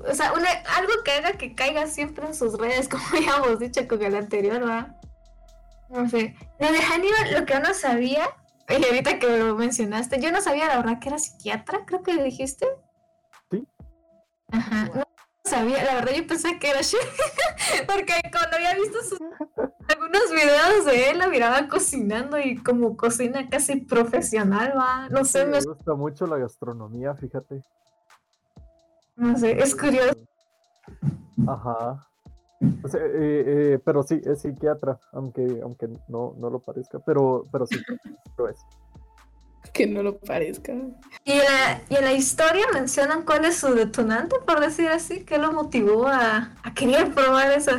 o 0.09 0.15
sea, 0.15 0.31
algo 0.31 0.93
que 1.05 1.12
haga 1.12 1.33
que 1.33 1.55
caiga 1.55 1.87
siempre 1.87 2.26
en 2.26 2.35
sus 2.35 2.59
redes, 2.59 2.88
como 2.91 3.05
ya 3.25 3.37
hemos 3.37 3.59
dicho 3.59 3.87
con 3.88 4.03
el 4.03 4.15
anterior, 4.17 4.61
¿verdad? 4.61 4.97
No 5.88 6.09
sé. 6.09 6.35
Lo 6.59 6.73
de 6.73 6.79
Hannibal, 6.79 7.33
lo 7.33 7.47
que 7.47 7.55
yo 7.55 7.61
no 7.61 7.75
sabía, 7.75 8.29
y 8.80 8.85
ahorita 8.85 9.18
que 9.18 9.38
lo 9.38 9.54
mencionaste, 9.56 10.20
yo 10.20 10.32
no 10.32 10.40
sabía 10.40 10.68
la 10.68 10.76
verdad 10.78 10.99
que 10.99 11.08
era 11.08 11.18
psiquiatra, 11.18 11.85
creo 11.87 12.02
que 12.02 12.23
dijiste. 12.23 12.66
Sí. 13.50 13.66
Ajá. 14.50 14.90
No 14.94 15.04
sabía, 15.44 15.85
la 15.85 15.94
verdad 15.94 16.12
yo 16.12 16.26
pensé 16.26 16.58
que 16.58 16.70
era 16.70 16.80
porque 17.87 18.14
cuando 18.32 18.56
había 18.56 18.75
visto 18.75 19.00
sus, 19.02 19.20
algunos 19.88 20.32
videos 20.32 20.85
de 20.85 21.11
él, 21.11 21.18
la 21.18 21.28
miraba 21.28 21.68
cocinando 21.68 22.38
y 22.38 22.56
como 22.56 22.96
cocina 22.96 23.49
casi 23.49 23.76
profesional, 23.76 24.75
va. 24.76 25.08
No 25.08 25.25
sé, 25.25 25.46
me 25.46 25.61
gusta 25.61 25.94
mucho 25.94 26.26
la 26.26 26.38
gastronomía, 26.38 27.14
fíjate. 27.14 27.62
No 29.14 29.38
sé, 29.38 29.58
es 29.62 29.75
curioso. 29.75 30.16
Ajá. 31.46 32.06
Eh, 32.61 32.69
eh, 32.95 33.79
pero 33.85 34.03
sí, 34.03 34.21
es 34.25 34.41
psiquiatra, 34.41 34.99
aunque, 35.13 35.61
aunque 35.63 35.89
no, 36.09 36.35
no 36.39 36.51
lo 36.51 36.59
parezca, 36.61 36.99
pero, 37.01 37.45
pero 37.53 37.67
sí, 37.67 37.77
lo 38.39 38.49
es. 38.49 38.59
Que 39.73 39.87
no 39.87 40.03
lo 40.03 40.19
parezca. 40.19 40.73
¿Y 41.25 41.33
en, 41.33 41.39
la, 41.39 41.83
y 41.91 41.97
en 41.97 42.05
la 42.05 42.13
historia 42.13 42.65
mencionan 42.73 43.25
cuál 43.25 43.45
es 43.45 43.57
su 43.57 43.75
detonante, 43.75 44.37
por 44.47 44.61
decir 44.61 44.89
así? 44.89 45.25
¿Qué 45.25 45.39
lo 45.39 45.53
motivó 45.53 46.07
a, 46.07 46.55
a 46.63 46.75
querer 46.75 47.13
probar 47.13 47.51
esa, 47.53 47.77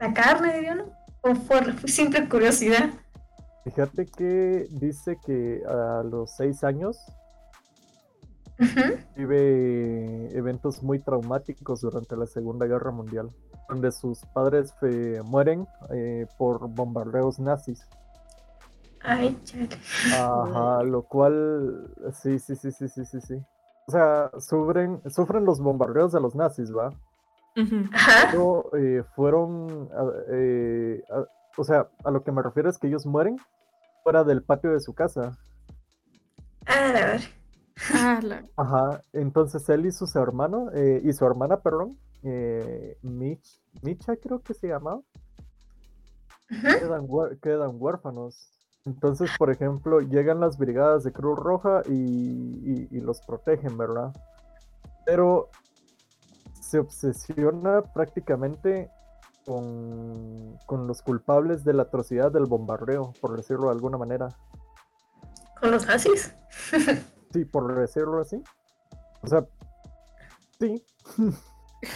la 0.00 0.14
carne. 0.14 0.84
¿O 1.22 1.34
por 1.34 1.88
simple 1.88 2.26
curiosidad? 2.28 2.90
Fíjate 3.64 4.06
que 4.06 4.66
dice 4.70 5.18
que 5.24 5.62
a 5.68 6.02
los 6.02 6.34
seis 6.34 6.64
años 6.64 6.96
Vive 9.16 10.36
eventos 10.36 10.82
muy 10.82 10.98
traumáticos 10.98 11.80
durante 11.80 12.16
la 12.16 12.26
Segunda 12.26 12.66
Guerra 12.66 12.90
Mundial, 12.90 13.30
donde 13.68 13.90
sus 13.90 14.20
padres 14.34 14.74
mueren 15.24 15.66
eh, 15.90 16.26
por 16.38 16.68
bombardeos 16.68 17.38
nazis. 17.38 17.86
Ay, 19.02 19.38
chale. 19.44 19.68
Ajá, 20.14 20.82
lo 20.82 21.02
cual, 21.02 21.90
sí, 22.12 22.38
sí, 22.38 22.54
sí, 22.54 22.70
sí, 22.70 22.88
sí, 22.88 23.04
sí, 23.04 23.20
sí. 23.20 23.42
O 23.86 23.90
sea, 23.90 24.30
sufren, 24.38 25.00
sufren 25.10 25.44
los 25.44 25.60
bombardeos 25.60 26.12
de 26.12 26.20
los 26.20 26.34
nazis, 26.34 26.70
¿va? 26.74 26.92
Pero 28.30 28.70
eh, 28.76 29.02
fueron, 29.16 29.88
eh, 30.30 31.02
o 31.56 31.64
sea, 31.64 31.88
a 32.04 32.10
lo 32.10 32.22
que 32.22 32.30
me 32.30 32.42
refiero 32.42 32.68
es 32.68 32.78
que 32.78 32.86
ellos 32.86 33.06
mueren 33.06 33.38
fuera 34.02 34.22
del 34.22 34.42
patio 34.42 34.72
de 34.72 34.80
su 34.80 34.94
casa. 34.94 35.36
Ah, 36.66 36.88
a 36.88 36.92
ver. 36.92 37.39
Ah, 37.92 38.20
Ajá, 38.56 39.02
entonces 39.12 39.68
él 39.68 39.86
y 39.86 39.92
su 39.92 40.06
hermano, 40.18 40.70
eh, 40.72 41.00
y 41.04 41.12
su 41.12 41.24
hermana, 41.24 41.60
perdón, 41.60 41.96
eh, 42.22 42.98
Micha 43.02 44.16
creo 44.16 44.40
que 44.42 44.54
se 44.54 44.68
llamaba, 44.68 45.00
quedan, 47.42 47.76
huérfanos. 47.78 48.50
Entonces, 48.86 49.30
por 49.38 49.50
ejemplo, 49.50 50.00
llegan 50.00 50.40
las 50.40 50.56
brigadas 50.56 51.04
de 51.04 51.12
Cruz 51.12 51.38
Roja 51.38 51.82
y, 51.86 53.00
los 53.00 53.20
protegen, 53.22 53.76
¿verdad? 53.76 54.12
Pero 55.04 55.50
se 56.60 56.78
obsesiona 56.78 57.82
prácticamente 57.82 58.90
con, 59.44 60.58
con, 60.66 60.86
los 60.86 61.02
culpables 61.02 61.64
de 61.64 61.74
la 61.74 61.82
atrocidad 61.84 62.30
del 62.30 62.46
bombardeo, 62.46 63.12
por 63.20 63.36
decirlo 63.36 63.66
de 63.66 63.72
alguna 63.72 63.98
manera. 63.98 64.28
¿Con 65.60 65.72
los 65.72 65.86
nazis? 65.86 66.34
Sí, 67.32 67.44
por 67.44 67.74
decirlo 67.74 68.20
así. 68.20 68.42
O 69.22 69.26
sea, 69.26 69.46
sí. 70.58 70.84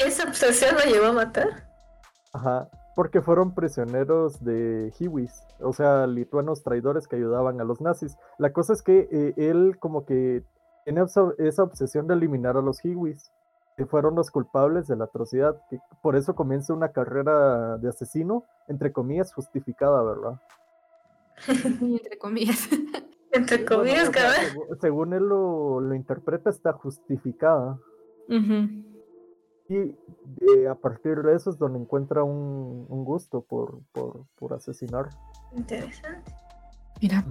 ¿Esa 0.05 0.25
obsesión 0.25 0.75
lo 0.75 0.91
llevó 0.91 1.07
a 1.07 1.13
matar? 1.13 1.69
Ajá, 2.33 2.69
porque 2.97 3.21
fueron 3.21 3.55
prisioneros 3.55 4.43
de 4.45 4.93
Hiwis, 4.99 5.43
o 5.61 5.73
sea, 5.73 6.07
lituanos 6.07 6.63
traidores 6.63 7.07
que 7.07 7.17
ayudaban 7.17 7.61
a 7.61 7.65
los 7.65 7.81
nazis. 7.81 8.17
La 8.39 8.53
cosa 8.53 8.73
es 8.73 8.83
que 8.83 9.09
eh, 9.11 9.35
él 9.37 9.77
como 9.79 10.05
que 10.05 10.43
tiene 10.85 11.05
esa 11.39 11.63
obsesión 11.63 12.07
de 12.07 12.15
eliminar 12.15 12.57
a 12.57 12.63
los 12.63 12.85
Hiwis, 12.85 13.31
que 13.77 13.87
fueron 13.87 14.15
los 14.15 14.31
culpables 14.31 14.87
de 14.87 14.97
la 14.97 15.05
atrocidad, 15.05 15.61
que 15.69 15.79
por 16.03 16.17
eso 16.17 16.35
comienza 16.35 16.73
una 16.73 16.93
carrera 16.93 17.79
de 17.79 17.89
asesino, 17.89 18.45
entre 18.69 18.93
comillas, 18.93 19.33
justificada, 19.33 20.03
¿verdad? 20.03 20.41
entre 21.81 22.19
comillas. 22.19 22.69
Entre 23.35 23.65
comillas, 23.65 24.11
según, 24.81 25.13
él 25.13 25.25
lo, 25.25 25.95
interpreta, 25.95 26.51
está 26.51 26.73
justificada. 26.73 27.79
Y 29.69 29.77
eh, 29.77 30.69
a 30.71 30.75
partir 30.75 31.23
de 31.23 31.35
eso 31.35 31.51
es 31.51 31.59
donde 31.59 31.79
encuentra 31.79 32.23
un, 32.23 33.05
gusto 33.05 33.43
por, 33.43 33.83
asesinar. 34.55 35.09
Interesante. 35.55 36.33
Mira. 37.01 37.25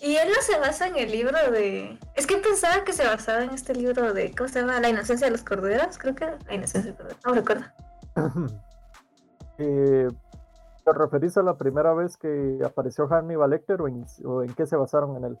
Y 0.00 0.16
él 0.16 0.28
no 0.28 0.42
se 0.42 0.58
basa 0.58 0.86
en 0.88 0.96
el 0.96 1.10
libro 1.10 1.50
de. 1.50 1.98
Es 2.14 2.26
que 2.26 2.36
pensaba 2.36 2.84
que 2.84 2.92
se 2.92 3.04
basaba 3.04 3.44
en 3.44 3.50
este 3.50 3.74
libro 3.74 4.12
de. 4.12 4.34
¿Cómo 4.34 4.48
se 4.48 4.60
llama? 4.60 4.78
La 4.80 4.90
inocencia 4.90 5.26
de 5.26 5.30
los 5.32 5.42
corderos. 5.42 5.96
Creo 5.96 6.14
que. 6.14 6.26
La 6.46 6.54
inocencia 6.54 6.92
de 6.92 7.04
los 7.04 7.14
corderos. 7.14 7.24
No 7.24 7.32
recuerdo. 7.32 7.64
eh, 9.58 10.08
¿Te 10.84 10.92
referís 10.92 11.36
a 11.36 11.42
la 11.42 11.56
primera 11.56 11.92
vez 11.94 12.16
que 12.16 12.58
apareció 12.64 13.06
Hannibal 13.06 13.50
Lecter 13.50 13.80
o 13.82 13.88
en, 14.42 14.54
qué 14.54 14.66
se 14.66 14.76
basaron 14.76 15.16
en 15.16 15.24
él? 15.24 15.38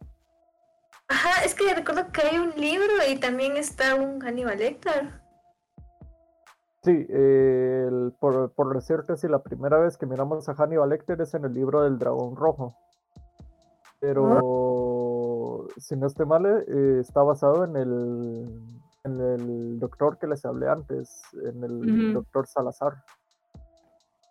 Ajá, 1.08 1.44
es 1.44 1.54
que 1.54 1.74
recuerdo 1.74 2.12
que 2.12 2.22
hay 2.22 2.38
un 2.38 2.50
libro 2.50 2.92
y 3.08 3.18
también 3.18 3.56
está 3.56 3.94
un 3.94 4.20
Hannibal 4.20 4.58
Lecter. 4.58 5.20
Sí, 6.82 7.06
por, 8.20 8.52
por 8.52 8.74
decirte 8.74 9.16
si 9.16 9.28
la 9.28 9.42
primera 9.42 9.78
vez 9.78 9.98
que 9.98 10.06
miramos 10.06 10.48
a 10.48 10.54
Hannibal 10.54 10.88
Lecter 10.88 11.20
es 11.20 11.34
en 11.34 11.44
el 11.44 11.52
libro 11.52 11.82
del 11.82 11.98
Dragón 11.98 12.36
Rojo. 12.36 12.74
Pero 14.00 15.68
si 15.76 15.96
no 15.96 16.06
esté 16.06 16.24
mal, 16.24 16.46
eh, 16.46 16.98
está 17.00 17.22
basado 17.22 17.64
en 17.64 17.76
el, 17.76 18.62
en 19.04 19.20
el 19.20 19.78
doctor 19.78 20.18
que 20.18 20.26
les 20.26 20.44
hablé 20.44 20.68
antes, 20.68 21.22
en 21.44 21.62
el 21.62 22.14
doctor 22.14 22.46
Salazar. 22.46 23.04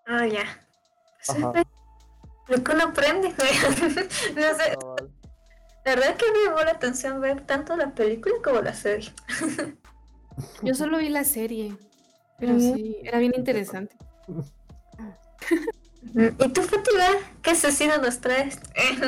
Ah, 0.08 0.25
ya. 0.25 0.44
Lo 2.48 2.64
que 2.64 2.72
uno 2.72 2.84
aprende, 2.86 3.30
no 4.36 4.42
sé. 4.58 4.76
La 5.86 5.96
verdad 5.96 6.16
que 6.18 6.32
me 6.32 6.46
llamó 6.46 6.62
la 6.64 6.72
atención 6.72 7.22
ver 7.22 7.42
tanto 7.46 7.76
la 7.76 7.94
película 7.94 8.36
como 8.44 8.62
la 8.62 8.74
serie. 8.74 9.12
Yo 10.64 10.74
solo 10.74 10.98
vi 11.00 11.10
la 11.10 11.24
serie, 11.24 11.76
pero 12.38 12.54
Mm. 12.54 12.60
sí, 12.60 12.98
era 13.04 13.20
bien 13.20 13.34
interesante. 13.36 13.96
¿Y 16.14 16.50
tú, 16.50 16.62
Fátima? 16.62 17.06
¿Qué 17.42 17.52
asesino 17.52 17.98
nos 17.98 18.20
traes? 18.20 18.60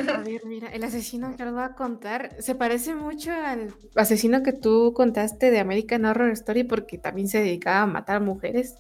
A 0.10 0.18
ver, 0.24 0.46
mira, 0.46 0.68
el 0.70 0.84
asesino 0.84 1.36
que 1.36 1.44
les 1.44 1.54
voy 1.54 1.64
a 1.64 1.74
contar 1.74 2.36
se 2.42 2.54
parece 2.56 2.94
mucho 2.96 3.32
al 3.32 3.74
asesino 3.96 4.44
que 4.44 4.54
tú 4.54 4.94
contaste 4.94 5.52
de 5.52 5.60
American 5.60 6.06
Horror 6.06 6.32
Story 6.32 6.64
porque 6.64 6.98
también 6.98 7.28
se 7.28 7.40
dedicaba 7.40 7.82
a 7.82 7.88
matar 7.88 8.22
mujeres. 8.22 8.76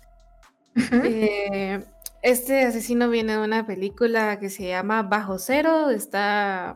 Eh, 1.03 1.83
este 2.21 2.63
asesino 2.63 3.09
viene 3.09 3.33
de 3.37 3.43
una 3.43 3.65
película 3.65 4.39
que 4.39 4.49
se 4.49 4.67
llama 4.67 5.03
Bajo 5.03 5.37
Cero. 5.39 5.89
Está 5.89 6.75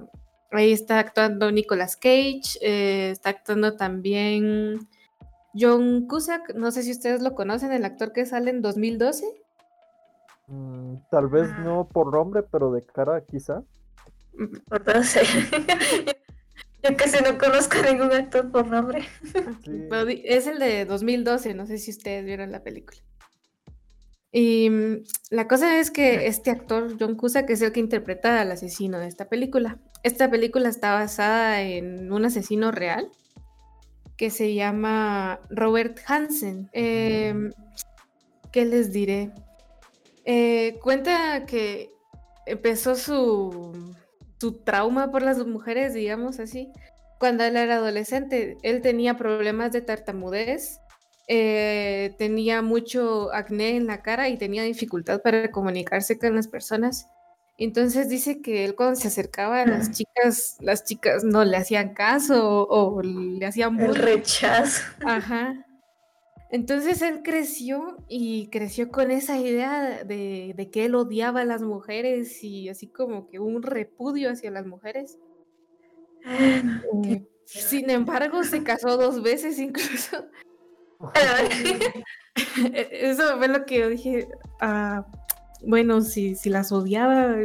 ahí 0.51 0.71
está 0.71 0.99
actuando 0.99 1.51
Nicolas 1.51 1.97
Cage, 1.97 2.57
eh, 2.61 3.09
está 3.11 3.29
actuando 3.29 3.75
también 3.75 4.87
John 5.53 6.07
Cusack. 6.07 6.55
No 6.55 6.71
sé 6.71 6.83
si 6.83 6.91
ustedes 6.91 7.21
lo 7.21 7.35
conocen, 7.35 7.71
el 7.71 7.85
actor 7.85 8.13
que 8.13 8.25
sale 8.25 8.51
en 8.51 8.61
2012. 8.61 9.25
Mm, 10.47 10.95
tal 11.09 11.27
vez 11.27 11.49
Ah. 11.53 11.59
no 11.63 11.87
por 11.91 12.11
nombre, 12.13 12.43
pero 12.43 12.71
de 12.71 12.81
cara 12.83 13.21
quizá. 13.25 13.63
No 14.33 15.03
sé. 15.03 15.21
Yo 16.83 16.95
casi 16.97 17.23
no 17.23 17.37
conozco 17.39 17.77
a 17.79 17.91
ningún 17.91 18.11
actor 18.11 18.51
por 18.51 18.67
nombre. 18.67 19.03
Sí. 19.63 19.71
Di- 20.07 20.21
es 20.23 20.45
el 20.45 20.59
de 20.59 20.85
2012, 20.85 21.55
no 21.55 21.65
sé 21.65 21.79
si 21.79 21.89
ustedes 21.89 22.23
vieron 22.25 22.51
la 22.51 22.61
película. 22.63 22.99
Y 24.37 24.69
mm, 24.69 25.03
la 25.29 25.47
cosa 25.47 25.79
es 25.79 25.91
que 25.91 26.27
este 26.27 26.51
actor, 26.51 26.97
John 26.99 27.15
Cusack, 27.15 27.49
es 27.49 27.61
el 27.61 27.71
que 27.71 27.79
interpreta 27.79 28.41
al 28.41 28.51
asesino 28.51 28.99
de 28.99 29.07
esta 29.07 29.29
película. 29.29 29.79
Esta 30.03 30.29
película 30.29 30.67
está 30.67 30.93
basada 30.93 31.61
en 31.61 32.11
un 32.11 32.25
asesino 32.25 32.71
real 32.71 33.09
que 34.17 34.29
se 34.29 34.53
llama 34.53 35.39
Robert 35.49 35.99
Hansen. 36.05 36.69
Em, 36.73 37.53
¿Qué 38.51 38.65
les 38.65 38.91
diré? 38.91 39.31
Eh, 40.25 40.79
cuenta 40.83 41.45
que 41.45 41.93
empezó 42.45 42.95
su, 42.95 43.95
su 44.37 44.51
trauma 44.63 45.11
por 45.11 45.21
las 45.21 45.37
mujeres, 45.47 45.93
digamos 45.93 46.41
así, 46.41 46.73
cuando 47.19 47.45
él 47.45 47.55
era 47.55 47.77
adolescente. 47.77 48.57
Él 48.63 48.81
tenía 48.81 49.15
problemas 49.15 49.71
de 49.71 49.79
tartamudez, 49.79 50.81
eh, 51.27 52.13
tenía 52.17 52.61
mucho 52.61 53.33
acné 53.33 53.75
en 53.77 53.87
la 53.87 54.01
cara 54.01 54.29
y 54.29 54.37
tenía 54.37 54.63
dificultad 54.63 55.21
para 55.21 55.51
comunicarse 55.51 56.17
con 56.19 56.35
las 56.35 56.47
personas. 56.47 57.07
Entonces 57.57 58.09
dice 58.09 58.41
que 58.41 58.65
él 58.65 58.75
cuando 58.75 58.95
se 58.99 59.07
acercaba 59.07 59.61
a 59.61 59.65
las 59.65 59.87
Ah. 59.87 59.91
chicas, 59.91 60.57
las 60.59 60.83
chicas 60.83 61.23
no 61.23 61.45
le 61.45 61.55
hacían 61.57 61.93
caso 61.93 62.63
o, 62.63 62.95
o 62.97 63.01
le 63.01 63.45
hacían 63.45 63.79
El 63.79 63.87
bullying. 63.87 64.01
rechazo. 64.03 64.81
Ajá. 65.05 65.65
Entonces 66.51 67.01
él 67.01 67.21
creció 67.23 67.97
y 68.07 68.47
creció 68.49 68.89
con 68.89 69.09
esa 69.09 69.37
idea 69.39 70.03
de, 70.03 70.53
de 70.55 70.69
que 70.69 70.85
él 70.85 70.95
odiaba 70.95 71.41
a 71.41 71.45
las 71.45 71.61
mujeres 71.63 72.43
y 72.43 72.69
así 72.69 72.87
como 72.87 73.27
que 73.27 73.39
un 73.39 73.63
repudio 73.63 74.29
hacia 74.31 74.51
las 74.51 74.65
mujeres. 74.65 75.17
Eh, 76.27 77.25
sin 77.45 77.89
embargo, 77.89 78.43
se 78.43 78.63
casó 78.63 78.97
dos 78.97 79.21
veces 79.23 79.59
incluso. 79.59 80.25
Eso 82.91 83.37
fue 83.37 83.47
lo 83.47 83.65
que 83.65 83.79
yo 83.79 83.89
dije. 83.89 84.27
ah, 84.61 85.05
bueno, 85.65 86.01
si, 86.01 86.35
si 86.35 86.49
las 86.49 86.71
odiaba, 86.71 87.35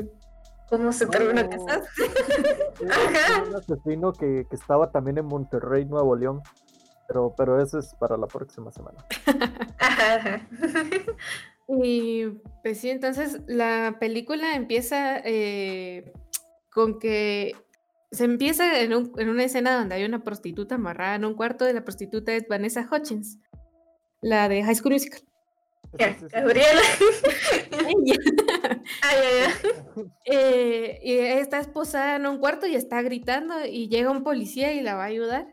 ¿Cómo 0.68 0.92
se 0.92 1.06
terminó 1.06 1.42
un 3.48 3.56
asesino 3.56 4.12
que, 4.12 4.46
que 4.48 4.56
estaba 4.56 4.90
también 4.92 5.18
en 5.18 5.26
Monterrey, 5.26 5.84
Nuevo 5.84 6.14
León. 6.14 6.42
Pero, 7.08 7.34
pero 7.36 7.60
eso 7.60 7.78
es 7.80 7.92
para 7.98 8.16
la 8.16 8.26
próxima 8.28 8.70
semana. 8.70 9.04
Ajá. 9.78 10.46
Y 11.72 12.24
pues 12.64 12.80
sí, 12.80 12.90
entonces 12.90 13.42
la 13.46 13.98
película 14.00 14.56
empieza 14.56 15.18
eh, 15.24 16.12
con 16.72 16.98
que 16.98 17.54
se 18.10 18.24
empieza 18.24 18.80
en, 18.80 18.92
un- 18.92 19.12
en 19.18 19.28
una 19.28 19.44
escena 19.44 19.76
donde 19.78 19.94
hay 19.94 20.04
una 20.04 20.24
prostituta 20.24 20.74
amarrada 20.74 21.14
en 21.14 21.24
un 21.24 21.34
cuarto 21.34 21.64
de 21.64 21.72
la 21.72 21.84
prostituta 21.84 22.32
es 22.32 22.48
Vanessa 22.48 22.88
Hutchins, 22.90 23.38
la 24.20 24.48
de 24.48 24.62
High 24.62 24.74
School 24.74 24.92
Musical. 24.94 25.20
Gabriela. 25.92 26.80
Ella, 27.72 28.16
Ay, 29.02 29.18
ay, 29.18 29.52
ay. 29.96 30.04
eh, 30.24 31.00
y 31.02 31.12
está 31.18 31.58
esposada 31.58 32.16
en 32.16 32.26
un 32.26 32.38
cuarto 32.38 32.66
y 32.66 32.76
está 32.76 33.02
gritando 33.02 33.64
y 33.66 33.88
llega 33.88 34.10
un 34.10 34.22
policía 34.22 34.72
y 34.72 34.82
la 34.82 34.94
va 34.94 35.04
a 35.04 35.06
ayudar. 35.06 35.48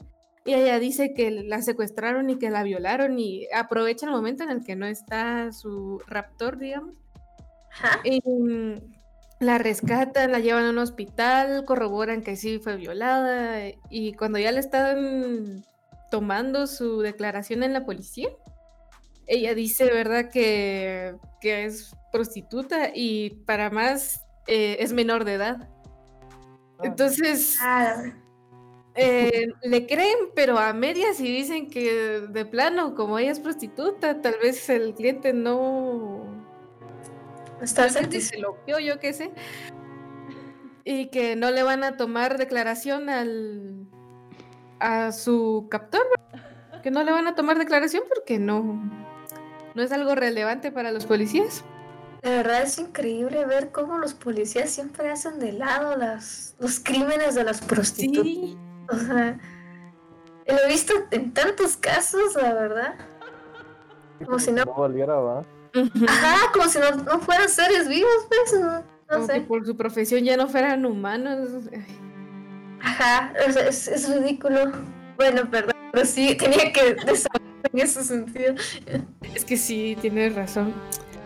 Y 0.46 0.54
ella 0.54 0.80
dice 0.80 1.14
que 1.14 1.32
la 1.32 1.62
secuestraron 1.62 2.30
y 2.30 2.38
que 2.38 2.50
la 2.50 2.64
violaron 2.64 3.20
y 3.20 3.48
aprovecha 3.54 4.06
el 4.06 4.14
momento 4.14 4.44
en 4.44 4.52
el 4.52 4.64
que 4.64 4.76
no 4.76 4.86
está 4.86 5.52
su 5.52 6.02
raptor, 6.08 6.58
digamos. 6.58 6.96
Y, 8.04 8.22
mm, 8.26 8.76
la 9.40 9.58
rescatan, 9.58 10.32
la 10.32 10.40
llevan 10.40 10.66
a 10.66 10.70
un 10.70 10.78
hospital, 10.78 11.66
corroboran 11.66 12.22
que 12.22 12.36
sí 12.36 12.60
fue 12.60 12.78
violada 12.78 13.60
y 13.90 14.14
cuando 14.14 14.40
ya 14.40 14.52
le 14.52 14.60
están 14.60 15.64
tomando 16.10 16.66
su 16.66 17.02
declaración 17.02 17.62
en 17.64 17.74
la 17.74 17.86
policía, 17.86 18.30
ella 19.28 19.54
dice, 19.54 19.86
¿verdad? 19.86 20.30
Que, 20.32 21.16
que 21.42 21.66
es 21.66 21.96
prostituta 22.12 22.92
y 22.94 23.42
para 23.46 23.70
más 23.70 24.26
eh, 24.48 24.78
es 24.80 24.94
menor 24.94 25.26
de 25.26 25.34
edad. 25.34 25.70
Ah, 26.80 26.84
Entonces, 26.84 27.58
Ah, 27.62 28.04
eh, 28.96 29.50
le 29.62 29.86
creen, 29.86 30.18
pero 30.34 30.58
a 30.58 30.74
medias 30.74 31.20
y 31.20 31.32
dicen 31.32 31.70
que 31.70 32.22
de 32.30 32.46
plano, 32.46 32.96
como 32.96 33.20
ella 33.20 33.32
es 33.32 33.40
prostituta, 33.40 34.22
tal 34.22 34.36
vez 34.42 34.70
el 34.70 34.96
cliente 34.96 35.34
no, 35.34 36.24
está 37.62 37.90
se 37.90 38.40
lo 38.40 38.58
yo 38.66 39.00
qué 39.00 39.14
sé. 39.14 39.32
Y 40.84 41.08
que 41.08 41.36
no 41.36 41.52
le 41.52 41.64
van 41.64 41.84
a 41.84 41.98
tomar 41.98 42.38
declaración 42.38 43.10
al 43.10 43.88
a 44.80 45.12
su 45.12 45.68
captor. 45.70 46.02
¿verdad? 46.32 46.82
Que 46.82 46.92
no 46.92 47.04
le 47.04 47.12
van 47.12 47.28
a 47.28 47.36
tomar 47.36 47.58
declaración 47.58 48.04
porque 48.08 48.40
no, 48.40 48.82
no 49.78 49.84
es 49.84 49.92
algo 49.94 50.16
relevante 50.16 50.72
para 50.72 50.92
los 50.92 51.06
policías. 51.06 51.64
De 52.24 52.30
verdad 52.32 52.64
es 52.64 52.78
increíble 52.80 53.46
ver 53.46 53.72
cómo 53.72 54.00
los 54.00 54.14
policías 54.16 54.70
siempre 54.72 55.10
hacen 55.12 55.40
de 55.40 55.54
lado 55.54 55.96
las, 55.96 56.56
los 56.60 56.80
crímenes 56.80 57.36
de 57.36 57.44
las 57.44 57.62
prostitutas. 57.62 58.24
Sí. 58.26 58.58
O 58.90 58.96
sea, 58.98 59.40
lo 60.48 60.58
he 60.64 60.68
visto 60.68 60.94
en 61.12 61.32
tantos 61.34 61.78
casos, 61.78 62.36
la 62.36 62.54
verdad. 62.54 62.96
como 64.26 64.40
si 64.40 64.52
no- 64.52 64.66
valiera, 64.66 65.14
¿va? 65.16 65.46
Ajá, 66.08 66.52
como 66.54 66.66
si 66.68 66.80
no, 66.80 66.92
no 67.04 67.20
fueran 67.20 67.48
seres 67.50 67.88
vivos, 67.88 68.10
pues. 68.28 68.60
No, 68.60 68.72
no 68.80 68.84
Como 69.10 69.28
que 69.28 69.34
sé. 69.34 69.42
por 69.42 69.66
su 69.66 69.78
profesión 69.78 70.24
ya 70.24 70.36
no 70.38 70.48
fueran 70.48 70.86
humanos. 70.88 71.50
Ay, 71.72 71.86
Ajá, 72.82 73.34
es, 73.46 73.56
es, 73.58 73.88
es 73.88 74.10
ridículo. 74.10 74.72
Bueno, 75.18 75.50
perdón, 75.52 75.76
pero 75.92 76.04
sí 76.06 76.36
tenía 76.36 76.72
que 76.74 76.94
desahogarme 77.06 77.47
en 77.74 77.80
ese 77.80 78.04
sentido. 78.04 78.56
Es 79.36 79.46
que 79.46 79.58
sí, 79.58 79.98
tienes 80.02 80.36
razón. 80.36 80.74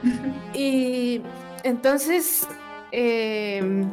Y 0.56 1.22
entonces, 1.64 2.48
em, 2.92 3.92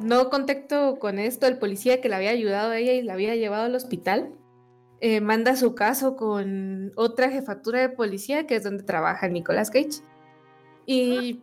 no 0.00 0.30
contacto 0.30 0.98
con 0.98 1.18
esto, 1.18 1.46
el 1.46 1.58
policía 1.58 2.00
que 2.00 2.08
la 2.08 2.16
había 2.16 2.30
ayudado 2.30 2.72
a 2.72 2.78
ella 2.78 2.92
y 2.94 3.02
la 3.02 3.12
había 3.12 3.36
llevado 3.36 3.64
al 3.64 3.74
hospital, 3.74 4.32
eh, 5.00 5.20
manda 5.20 5.54
su 5.54 5.74
caso 5.74 6.16
con 6.16 6.92
otra 6.96 7.30
jefatura 7.30 7.80
de 7.80 7.88
policía, 7.88 8.46
que 8.46 8.56
es 8.56 8.64
donde 8.64 8.82
trabaja 8.82 9.28
Nicolas 9.28 9.70
Cage. 9.70 10.02
Y 10.86 11.40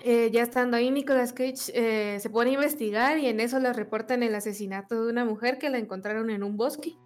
eh, 0.00 0.30
ya 0.30 0.42
estando 0.42 0.76
ahí, 0.76 0.90
Nicolas 0.90 1.32
Cage 1.32 1.72
eh, 1.74 2.20
se 2.20 2.30
pone 2.30 2.50
a 2.50 2.54
investigar 2.54 3.18
y 3.18 3.26
en 3.26 3.40
eso 3.40 3.58
le 3.58 3.72
reportan 3.72 4.22
el 4.22 4.34
asesinato 4.34 5.04
de 5.04 5.10
una 5.10 5.24
mujer 5.24 5.58
que 5.58 5.70
la 5.70 5.78
encontraron 5.78 6.30
en 6.30 6.42
un 6.42 6.56
bosque. 6.56 6.96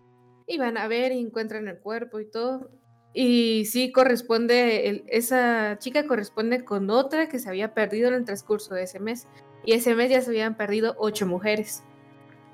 Y 0.49 0.59
van 0.59 0.77
a 0.79 0.89
ver 0.89 1.13
y 1.13 1.21
encuentran 1.21 1.69
el 1.69 1.79
cuerpo 1.79 2.19
y 2.19 2.27
todo. 2.29 2.71
Y 3.15 3.67
sí 3.67 3.93
corresponde, 3.93 4.89
el- 4.89 5.05
esa 5.09 5.77
chica 5.79 6.07
corresponde 6.07 6.65
con 6.65 6.91
otra 6.91 7.29
que 7.29 7.39
se 7.39 7.49
había 7.49 7.75
perdido 7.75 8.09
en 8.09 8.15
el 8.15 8.25
transcurso 8.25 8.75
de 8.75 8.83
ese 8.85 8.99
mes. 8.99 9.27
Y 9.65 9.73
ese 9.75 9.95
mes 9.95 10.11
ya 10.11 10.21
se 10.23 10.31
habían 10.31 10.57
perdido 10.57 10.95
ocho 10.99 11.27
mujeres. 11.27 11.83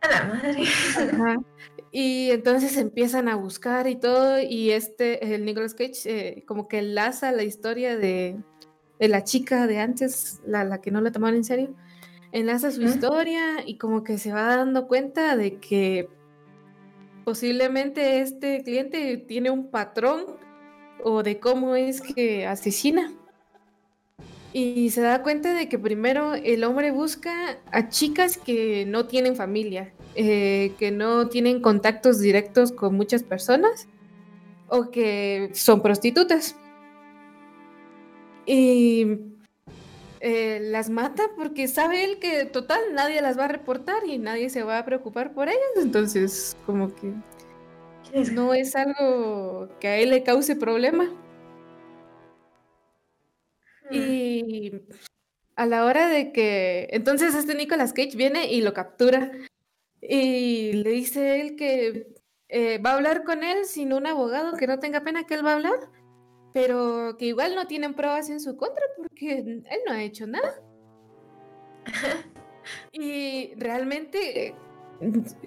A 0.03 0.09
la 0.09 0.25
madre. 0.25 0.63
Ajá. 1.13 1.37
Y 1.93 2.31
entonces 2.33 2.77
empiezan 2.77 3.29
a 3.29 3.37
buscar 3.37 3.87
y 3.87 3.95
todo, 3.97 4.41
y 4.41 4.73
este, 4.73 5.35
el 5.35 5.45
Nicolas 5.45 5.75
Cage, 5.75 6.03
eh, 6.07 6.45
como 6.47 6.67
que 6.67 6.79
enlaza 6.81 7.31
la 7.31 7.45
historia 7.45 7.97
de, 7.97 8.37
de 8.99 9.09
la 9.09 9.23
chica 9.23 9.69
de 9.69 9.79
antes, 9.79 10.41
la, 10.45 10.65
la 10.65 10.81
que 10.81 10.91
no 10.91 11.01
la 11.01 11.13
tomaron 11.13 11.37
en 11.37 11.45
serio, 11.45 11.75
enlaza 12.33 12.73
su 12.73 12.81
Ujú. 12.81 12.91
historia 12.91 13.63
y 13.65 13.79
como 13.79 14.03
que 14.03 14.19
se 14.19 14.33
va 14.33 14.57
dando 14.57 14.89
cuenta 14.89 15.37
de 15.37 15.59
que 15.61 16.09
posiblemente 17.25 18.21
este 18.21 18.63
cliente 18.63 19.17
tiene 19.17 19.51
un 19.51 19.71
patrón 19.71 20.25
o 21.03 21.23
de 21.23 21.39
cómo 21.39 21.75
es 21.75 22.01
que 22.01 22.47
asesina. 22.47 23.13
Y 24.53 24.91
se 24.91 25.01
da 25.01 25.23
cuenta 25.23 25.53
de 25.53 25.69
que 25.69 25.79
primero 25.81 26.35
el 26.35 26.63
hombre 26.63 26.93
busca 26.93 27.59
a 27.73 27.89
chicas 27.89 28.37
que 28.39 28.87
no 28.87 29.07
tienen 29.07 29.35
familia, 29.35 29.93
eh, 30.15 30.73
que 30.79 30.93
no 30.93 31.29
tienen 31.29 31.61
contactos 31.61 32.21
directos 32.21 32.71
con 32.71 32.95
muchas 32.95 33.25
personas 33.25 33.89
o 34.69 34.93
que 34.93 35.51
son 35.55 35.83
prostitutas. 35.83 36.57
Y 38.47 39.34
eh, 40.27 40.59
las 40.59 40.89
mata 40.89 41.25
porque 41.37 41.69
sabe 41.69 42.03
él 42.03 42.19
que 42.19 42.47
total 42.47 42.81
nadie 42.95 43.21
las 43.21 43.39
va 43.39 43.45
a 43.45 43.49
reportar 43.49 44.07
y 44.07 44.17
nadie 44.17 44.49
se 44.49 44.63
va 44.63 44.79
a 44.79 44.85
preocupar 44.87 45.35
por 45.35 45.51
ellas. 45.51 45.61
Entonces, 45.77 46.57
como 46.65 46.95
que 46.95 47.13
no 48.33 48.55
es 48.55 48.75
algo 48.75 49.69
que 49.81 49.89
a 49.89 49.99
él 49.99 50.09
le 50.09 50.23
cause 50.23 50.57
problema. 50.57 51.13
Y 53.91 54.73
a 55.57 55.67
la 55.67 55.85
hora 55.85 56.09
de 56.09 56.33
que. 56.33 56.89
Entonces 56.93 57.35
este 57.35 57.55
Nicolas 57.55 57.93
Cage 57.93 58.17
viene 58.17 58.51
y 58.51 58.63
lo 58.63 58.73
captura. 58.73 59.31
Y 60.01 60.73
le 60.73 60.89
dice 60.89 61.43
él 61.43 61.57
que 61.57 62.15
eh, 62.49 62.79
va 62.79 62.93
a 62.93 62.95
hablar 62.95 63.25
con 63.25 63.45
él 63.45 63.67
sin 63.67 63.93
un 63.93 64.07
abogado, 64.07 64.57
que 64.57 64.67
no 64.67 64.79
tenga 64.79 65.03
pena 65.03 65.25
que 65.27 65.35
él 65.35 65.45
va 65.45 65.51
a 65.51 65.57
hablar, 65.57 65.91
pero 66.55 67.17
que 67.19 67.27
igual 67.27 67.57
no 67.57 67.67
tienen 67.67 67.95
pruebas 67.95 68.31
en 68.31 68.39
su 68.41 68.57
contra 68.57 68.85
porque 68.97 69.39
él 69.39 69.65
no 69.87 69.93
ha 69.93 70.03
hecho 70.03 70.27
nada. 70.27 70.55
y 72.93 73.53
realmente 73.57 74.55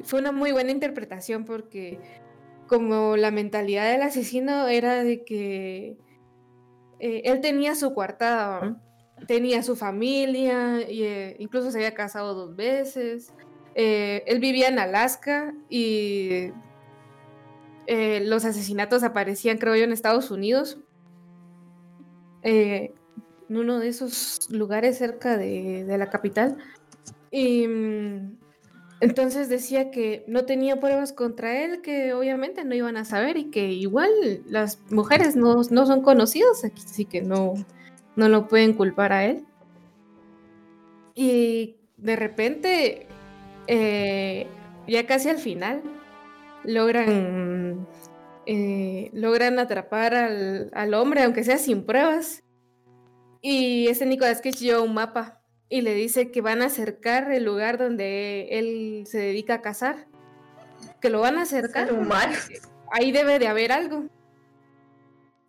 fue 0.04 0.20
una 0.20 0.34
muy 0.34 0.52
buena 0.52 0.70
interpretación 0.70 1.46
porque 1.46 2.00
como 2.68 3.16
la 3.16 3.32
mentalidad 3.32 3.90
del 3.90 4.02
asesino 4.02 4.68
era 4.68 5.02
de 5.06 5.24
que 5.24 5.98
eh, 7.00 7.22
él 7.24 7.40
tenía 7.40 7.74
su 7.74 7.94
cuartada, 7.94 8.82
tenía 9.28 9.64
su 9.64 9.78
familia, 9.78 10.82
y, 10.90 11.04
eh, 11.04 11.38
incluso 11.40 11.72
se 11.72 11.78
había 11.78 11.94
casado 11.94 12.34
dos 12.34 12.58
veces. 12.58 13.34
Eh, 13.76 14.24
él 14.28 14.40
vivía 14.40 14.68
en 14.68 14.80
Alaska 14.80 15.56
y 15.70 16.52
los 17.88 18.44
asesinatos 18.44 19.04
aparecían, 19.04 19.58
creo 19.58 19.74
yo, 19.78 19.86
en 19.86 19.94
Estados 19.94 20.30
Unidos. 20.32 20.78
En 22.48 23.58
uno 23.58 23.80
de 23.80 23.90
esos 23.90 24.48
lugares 24.50 24.98
cerca 24.98 25.38
de, 25.38 25.86
la 25.98 26.10
capital. 26.10 26.58
Y 27.30 27.68
mm, 27.68 28.38
entonces 29.02 29.50
decía 29.50 29.92
que 29.92 30.24
no 30.28 30.46
tenía 30.46 30.80
pruebas 30.80 31.12
contra 31.14 31.64
él, 31.64 31.82
que 31.82 32.14
obviamente 32.14 32.64
no 32.64 32.74
iban 32.74 32.98
a 32.98 33.06
saber 33.06 33.38
y 33.38 33.46
que 33.52 33.72
igual 33.72 34.10
las 34.48 34.80
mujeres 34.90 35.36
no, 35.36 35.64
son 35.64 36.02
conocidas, 36.02 36.64
así 36.64 37.06
que 37.06 37.22
no, 37.22 37.54
no 38.16 38.30
lo 38.30 38.48
pueden 38.48 38.74
culpar 38.74 39.12
a 39.12 39.26
él. 39.26 39.46
Y 41.16 41.76
de 41.98 42.16
repente, 42.16 43.08
eh, 43.68 44.48
ya 44.88 45.06
casi 45.06 45.30
al 45.30 45.40
final, 45.40 45.82
logran, 46.64 47.47
eh, 48.50 49.10
logran 49.12 49.60
atrapar 49.60 50.16
al, 50.16 50.70
al, 50.74 50.94
hombre, 50.94 51.24
aunque 51.24 51.44
sea 51.44 51.58
sin 51.58 51.86
pruebas. 51.86 52.44
Y 53.42 53.88
ese 53.90 54.06
Nicolás 54.06 54.40
que 54.40 54.54
lleva 54.54 54.82
un 54.82 54.94
mapa 54.94 55.42
y 55.68 55.82
le 55.82 55.94
dice 55.94 56.32
que 56.32 56.40
van 56.40 56.62
a 56.62 56.68
acercar 56.68 57.30
el 57.34 57.44
lugar 57.44 57.78
donde 57.78 58.48
él 58.52 59.04
se 59.06 59.18
dedica 59.18 59.56
a 59.56 59.62
cazar. 59.62 60.08
Que 61.02 61.10
lo 61.10 61.20
van 61.20 61.38
a 61.38 61.42
acercar. 61.42 61.90
Ahí 62.90 63.12
debe 63.12 63.38
de 63.38 63.48
haber 63.48 63.74
algo. 63.74 64.06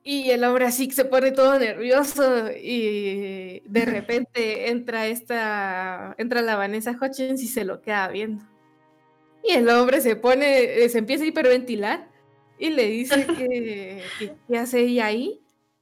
Y 0.02 0.30
el 0.30 0.42
hombre 0.42 0.66
así 0.66 0.90
se 0.90 1.04
pone 1.04 1.30
todo 1.30 1.56
nervioso 1.56 2.50
y 2.50 3.60
de 3.66 3.84
repente 3.84 4.70
entra 4.70 5.06
esta, 5.06 6.16
entra 6.18 6.42
la 6.42 6.56
Vanessa 6.56 6.98
Hutchins 7.00 7.42
y 7.42 7.46
se 7.46 7.64
lo 7.64 7.80
queda 7.80 8.08
viendo. 8.08 8.44
Y 9.44 9.52
el 9.52 9.68
hombre 9.68 10.00
se 10.00 10.16
pone, 10.16 10.88
se 10.88 10.98
empieza 10.98 11.22
a 11.22 11.28
hiperventilar 11.28 12.07
y 12.58 12.70
le 12.70 12.86
dice 12.88 13.26
que, 13.26 14.02
que 14.18 14.34
qué 14.46 14.58
hace 14.58 14.80
ella 14.80 15.06
ahí 15.06 15.40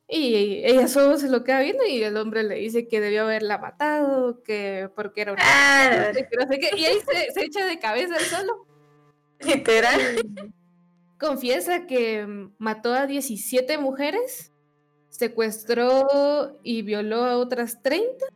y 0.08 0.64
ella 0.64 0.86
solo 0.86 1.18
se 1.18 1.28
lo 1.28 1.42
queda 1.42 1.60
viendo 1.60 1.84
y 1.84 2.02
el 2.02 2.16
hombre 2.16 2.44
le 2.44 2.56
dice 2.56 2.86
que 2.86 3.00
debió 3.00 3.22
haberla 3.22 3.58
matado, 3.58 4.42
que 4.44 4.88
porque 4.94 5.22
era 5.22 5.32
una... 5.32 5.42
Ah. 5.44 6.12
y 6.76 6.84
ahí 6.84 6.98
se, 7.34 7.44
echa 7.44 7.66
de 7.66 7.78
cabeza 7.80 8.16
el 8.16 8.24
solo. 8.24 8.66
Literal. 9.40 10.00
Confiesa 11.18 11.86
que 11.86 12.24
mató 12.58 12.92
a 12.94 13.06
17 13.06 13.78
mujeres, 13.78 14.52
secuestró 15.08 16.56
y 16.62 16.82
violó 16.82 17.24
a 17.24 17.38
otras 17.38 17.82
30. 17.82 18.26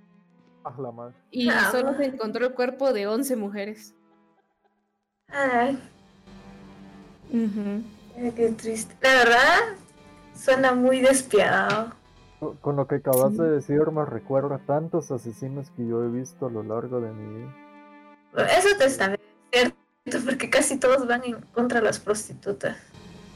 Y 1.31 1.49
ah. 1.51 1.69
solo 1.71 1.95
se 1.95 2.07
encontró 2.07 2.47
el 2.47 2.55
cuerpo 2.55 2.93
de 2.93 3.07
11 3.07 3.37
mujeres. 3.37 3.95
Ay. 5.29 5.79
Qué 8.35 8.55
triste. 8.57 8.95
La 9.01 9.15
verdad, 9.15 9.77
Suena 10.41 10.73
muy 10.73 11.01
despiadado. 11.01 11.91
Con 12.63 12.77
lo 12.77 12.87
que 12.87 12.97
acabas 12.97 13.37
de 13.37 13.51
decir 13.51 13.83
me 13.93 14.07
recuerda 14.07 14.55
a 14.55 14.59
tantos 14.59 15.11
asesinos 15.11 15.71
que 15.77 15.87
yo 15.87 16.03
he 16.03 16.09
visto 16.09 16.47
a 16.47 16.51
lo 16.51 16.63
largo 16.63 17.01
de 17.01 17.13
mi 17.13 17.41
vida. 17.41 17.55
Eso 18.57 18.69
te 18.79 18.87
está 18.87 19.15
cierto, 19.53 19.77
porque 20.25 20.49
casi 20.49 20.79
todos 20.79 21.07
van 21.07 21.25
en 21.25 21.43
contra 21.53 21.81
de 21.81 21.87
las 21.87 21.99
prostitutas. 21.99 22.79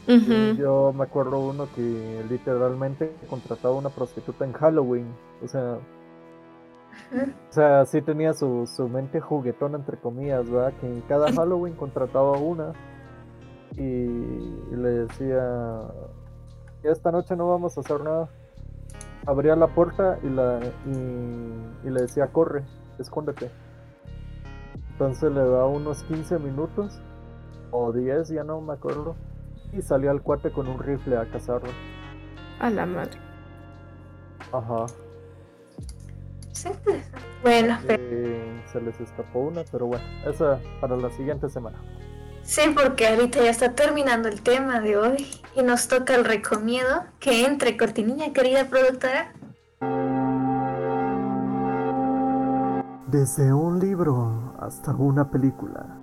yo 0.06 0.94
me 0.96 1.04
acuerdo 1.04 1.40
uno 1.40 1.68
que 1.74 2.24
literalmente 2.30 3.12
contrataba 3.28 3.74
una 3.74 3.90
prostituta 3.90 4.46
en 4.46 4.54
Halloween. 4.54 5.14
O 5.44 5.48
sea, 5.48 5.76
o 7.12 7.52
sea, 7.52 7.84
sí 7.84 8.00
tenía 8.00 8.32
su, 8.32 8.66
su 8.66 8.88
mente 8.88 9.20
juguetona, 9.20 9.76
entre 9.76 9.98
comillas, 9.98 10.48
¿verdad? 10.48 10.72
Que 10.80 10.86
en 10.86 11.02
cada 11.02 11.30
Halloween 11.32 11.74
contrataba 11.74 12.38
una 12.38 12.72
y 13.76 14.76
le 14.76 14.88
decía, 14.88 15.80
esta 16.90 17.10
noche 17.10 17.34
no 17.34 17.48
vamos 17.48 17.76
a 17.76 17.80
hacer 17.80 18.00
nada. 18.02 18.28
Abría 19.26 19.56
la 19.56 19.68
puerta 19.68 20.18
y, 20.22 20.28
la, 20.28 20.60
y, 20.86 21.90
le 21.90 22.02
decía, 22.02 22.26
corre, 22.26 22.62
escóndete. 22.98 23.50
Entonces 24.92 25.32
le 25.32 25.40
da 25.40 25.64
unos 25.66 26.02
15 26.04 26.38
minutos 26.38 27.00
o 27.70 27.90
10, 27.92 28.28
ya 28.28 28.44
no 28.44 28.60
me 28.60 28.74
acuerdo. 28.74 29.16
Y 29.72 29.82
salía 29.82 30.10
al 30.10 30.22
cuate 30.22 30.52
con 30.52 30.68
un 30.68 30.78
rifle 30.78 31.16
a 31.16 31.24
cazarlo. 31.24 31.70
A 32.60 32.70
la 32.70 32.86
madre. 32.86 33.18
Ajá. 34.52 34.86
Sí, 36.52 36.68
bueno. 37.42 37.78
se 37.80 38.80
les 38.80 39.00
escapó 39.00 39.40
una, 39.40 39.62
pero 39.72 39.86
bueno, 39.86 40.04
esa 40.26 40.60
para 40.80 40.96
la 40.96 41.10
siguiente 41.10 41.48
semana. 41.48 41.78
Sí, 42.44 42.60
porque 42.74 43.08
ahorita 43.08 43.42
ya 43.42 43.50
está 43.50 43.72
terminando 43.72 44.28
el 44.28 44.42
tema 44.42 44.80
de 44.80 44.98
hoy 44.98 45.26
y 45.56 45.62
nos 45.62 45.88
toca 45.88 46.14
el 46.14 46.26
recomiendo 46.26 47.04
que 47.18 47.46
entre 47.46 47.76
cortinilla, 47.78 48.34
querida 48.34 48.66
productora. 48.66 49.32
Desde 53.06 53.52
un 53.52 53.80
libro 53.80 54.54
hasta 54.60 54.90
una 54.90 55.30
película, 55.30 55.98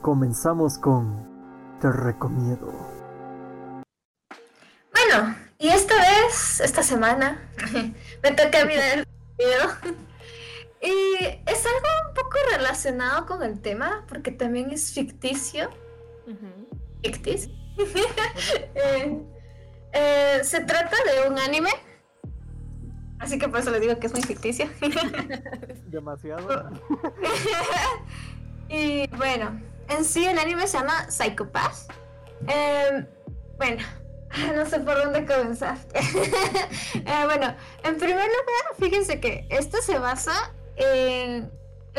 comenzamos 0.00 0.78
con 0.78 1.28
Te 1.80 1.92
recomiendo. 1.92 2.72
Bueno, 4.92 5.36
y 5.58 5.68
esta 5.68 5.94
vez, 5.96 6.60
esta 6.60 6.82
semana, 6.82 7.38
me 8.22 8.30
toca 8.30 8.64
mirar 8.64 8.98
el 8.98 9.06
video 9.36 9.98
y 10.80 11.24
es 11.46 11.66
algo 11.66 12.08
un 12.08 12.14
poco 12.14 12.36
relacionado 12.52 13.26
con 13.26 13.42
el 13.42 13.60
tema, 13.60 14.04
porque 14.08 14.30
también 14.30 14.70
es 14.70 14.92
ficticio. 14.92 15.70
Ficticio. 17.02 17.52
Eh, 18.74 19.22
eh, 19.92 20.40
se 20.42 20.60
trata 20.64 20.96
de 21.04 21.28
un 21.28 21.38
anime. 21.38 21.70
Así 23.20 23.38
que 23.38 23.48
por 23.48 23.60
eso 23.60 23.70
le 23.70 23.78
digo 23.78 24.00
que 24.00 24.08
es 24.08 24.12
muy 24.12 24.22
ficticio. 24.22 24.68
Demasiado. 25.86 26.70
y 28.68 29.06
bueno, 29.16 29.60
en 29.88 30.04
sí 30.04 30.26
el 30.26 30.40
anime 30.40 30.66
se 30.66 30.78
llama 30.78 31.08
Psychopath. 31.08 31.88
Eh, 32.48 33.06
bueno, 33.58 33.82
no 34.56 34.66
sé 34.66 34.80
por 34.80 34.96
dónde 34.96 35.24
comenzar. 35.24 35.78
bueno, 37.26 37.54
en 37.84 37.96
primer 37.96 38.26
lugar, 38.26 38.76
fíjense 38.76 39.20
que 39.20 39.46
esto 39.50 39.80
se 39.82 40.00
basa 40.00 40.52
en, 40.78 41.50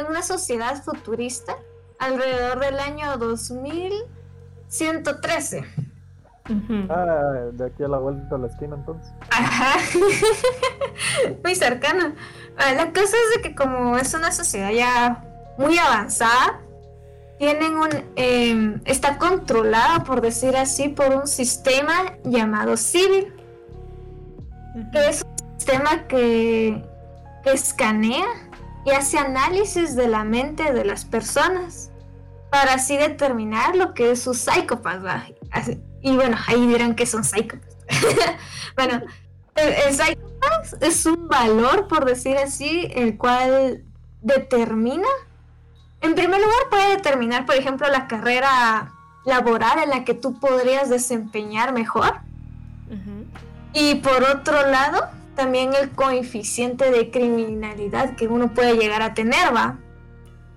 una 0.09 0.21
sociedad 0.21 0.81
futurista 0.81 1.57
alrededor 1.99 2.61
del 2.61 2.79
año 2.79 3.17
2113. 3.17 5.65
Ah, 6.89 7.49
de 7.51 7.65
aquí 7.65 7.83
a 7.83 7.89
la 7.89 7.99
vuelta 7.99 8.35
a 8.35 8.37
la 8.39 8.47
esquina 8.47 8.75
entonces. 8.75 9.11
Ajá. 9.29 9.77
muy 11.43 11.53
cercano. 11.53 12.15
Ah, 12.57 12.71
la 12.73 12.93
cosa 12.93 13.17
es 13.17 13.35
de 13.35 13.41
que 13.43 13.53
como 13.53 13.97
es 13.97 14.13
una 14.13 14.31
sociedad 14.31 14.71
ya 14.71 15.25
muy 15.57 15.77
avanzada, 15.77 16.61
tienen 17.39 17.77
un 17.77 17.89
em, 18.15 18.79
está 18.85 19.17
controlada 19.17 20.03
por 20.03 20.21
decir 20.21 20.55
así 20.55 20.89
por 20.89 21.15
un 21.15 21.25
sistema 21.27 22.17
llamado 22.23 22.77
civil 22.77 23.33
que 24.91 25.09
es 25.09 25.23
un 25.23 25.57
sistema 25.57 26.05
que 26.07 26.83
que 27.43 27.53
escanea 27.53 28.25
y 28.85 28.91
hace 28.91 29.17
análisis 29.17 29.95
de 29.95 30.07
la 30.07 30.23
mente 30.23 30.71
de 30.73 30.85
las 30.85 31.05
personas 31.05 31.91
para 32.49 32.75
así 32.75 32.97
determinar 32.97 33.75
lo 33.75 33.93
que 33.93 34.11
es 34.11 34.21
su 34.21 34.33
psicópata. 34.33 35.27
Y 36.01 36.15
bueno, 36.15 36.37
ahí 36.47 36.65
dirán 36.67 36.95
que 36.95 37.05
son 37.05 37.23
psicópatas. 37.23 37.77
bueno, 38.75 39.01
el, 39.55 39.67
el 39.67 39.95
es 40.81 41.05
un 41.05 41.27
valor, 41.27 41.87
por 41.87 42.05
decir 42.05 42.37
así, 42.37 42.89
el 42.93 43.17
cual 43.17 43.83
determina, 44.21 45.07
en 46.01 46.15
primer 46.15 46.39
lugar 46.39 46.59
puede 46.69 46.95
determinar, 46.95 47.45
por 47.45 47.55
ejemplo, 47.55 47.87
la 47.89 48.07
carrera 48.07 48.93
laboral 49.25 49.79
en 49.79 49.89
la 49.89 50.05
que 50.05 50.13
tú 50.13 50.39
podrías 50.39 50.89
desempeñar 50.89 51.73
mejor. 51.73 52.19
Y 53.73 53.95
por 53.95 54.23
otro 54.23 54.67
lado, 54.67 55.09
también 55.39 55.73
el 55.73 55.91
coeficiente 55.91 56.91
de 56.91 57.11
criminalidad 57.11 58.17
que 58.17 58.27
uno 58.27 58.53
puede 58.53 58.75
llegar 58.75 59.01
a 59.01 59.13
tener, 59.13 59.55
¿va? 59.55 59.79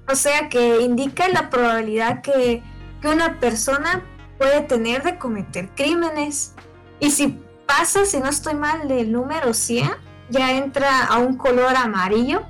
O 0.09 0.17
sea 0.17 0.49
que 0.49 0.81
indica 0.81 1.29
la 1.29 1.51
probabilidad 1.51 2.21
que, 2.21 2.65
que 3.01 3.09
una 3.09 3.39
persona 3.39 4.03
puede 4.39 4.63
tener 4.63 5.05
de 5.05 5.19
cometer 5.19 5.69
crímenes. 5.77 6.55
Y 6.99 7.13
si 7.13 7.41
pasa, 7.65 8.05
si 8.05 8.19
no 8.19 8.29
estoy 8.29 8.55
mal, 8.55 8.89
del 8.89 9.13
número 9.13 9.55
100, 9.55 9.89
ya 10.31 10.51
entra 10.51 11.05
a 11.05 11.19
un 11.19 11.37
color 11.37 11.77
amarillo, 11.77 12.43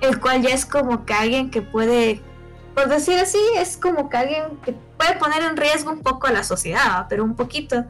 el 0.00 0.18
cual 0.20 0.40
ya 0.40 0.54
es 0.54 0.64
como 0.64 1.04
que 1.04 1.12
alguien 1.12 1.50
que 1.50 1.60
puede, 1.60 2.22
por 2.74 2.88
decir 2.88 3.18
así, 3.18 3.38
es 3.58 3.76
como 3.76 4.08
que 4.08 4.16
alguien 4.16 4.56
que 4.64 4.72
puede 4.96 5.16
poner 5.16 5.42
en 5.42 5.58
riesgo 5.58 5.92
un 5.92 6.00
poco 6.00 6.28
a 6.28 6.32
la 6.32 6.44
sociedad, 6.44 7.04
pero 7.10 7.24
un 7.24 7.36
poquito. 7.36 7.84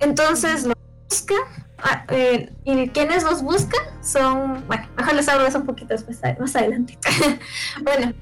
Entonces 0.00 0.66
lo 0.66 0.74
busca, 1.08 1.34
ah, 1.78 2.04
eh, 2.08 2.52
y 2.64 2.88
quienes 2.88 3.24
los 3.24 3.42
buscan 3.42 3.80
son, 4.02 4.66
bueno, 4.66 4.86
mejor 4.96 5.14
les 5.14 5.28
hablo 5.28 5.46
eso 5.46 5.58
un 5.58 5.66
poquito 5.66 5.94
después, 5.94 6.20
más 6.38 6.56
adelante. 6.56 6.98
bueno. 7.82 8.12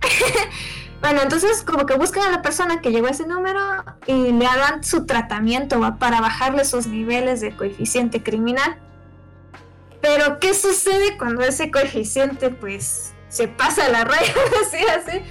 Bueno, 1.00 1.22
entonces 1.22 1.62
como 1.62 1.86
que 1.86 1.94
buscan 1.94 2.24
a 2.24 2.30
la 2.30 2.42
persona 2.42 2.80
que 2.80 2.90
llegó 2.90 3.06
a 3.06 3.10
ese 3.10 3.24
número 3.24 3.60
y 4.06 4.32
le 4.32 4.46
hagan 4.46 4.82
su 4.82 5.06
tratamiento 5.06 5.80
para 5.98 6.20
bajarle 6.20 6.64
sus 6.64 6.88
niveles 6.88 7.40
de 7.40 7.54
coeficiente 7.54 8.22
criminal. 8.22 8.76
Pero 10.00 10.40
¿qué 10.40 10.54
sucede 10.54 11.16
cuando 11.16 11.42
ese 11.42 11.70
coeficiente 11.70 12.50
pues 12.50 13.12
se 13.28 13.46
pasa 13.46 13.88
la 13.88 14.04
raya, 14.04 14.34
así, 14.66 14.84
así, 14.86 15.22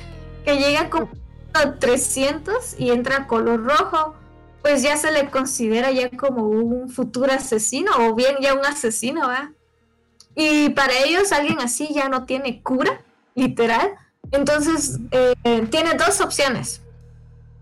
que 0.46 0.58
llega 0.58 0.90
como 0.90 1.10
a 1.54 1.74
300 1.74 2.80
y 2.80 2.92
entra 2.92 3.18
a 3.18 3.28
color 3.28 3.66
rojo? 3.66 4.16
Pues 4.68 4.82
ya 4.82 4.98
se 4.98 5.12
le 5.12 5.30
considera 5.30 5.92
ya 5.92 6.10
como 6.10 6.44
un 6.44 6.90
futuro 6.90 7.32
asesino 7.32 7.92
o 8.00 8.16
bien 8.16 8.36
ya 8.42 8.54
un 8.54 8.66
asesino, 8.66 9.28
¿va? 9.28 9.54
Y 10.36 10.70
para 10.70 10.94
ellos 11.06 11.32
alguien 11.32 11.60
así 11.60 11.90
ya 11.94 12.10
no 12.10 12.26
tiene 12.26 12.62
cura, 12.62 13.02
literal 13.34 13.98
entonces, 14.32 15.00
eh, 15.12 15.68
tiene 15.70 15.94
dos 15.94 16.22
opciones. 16.22 16.82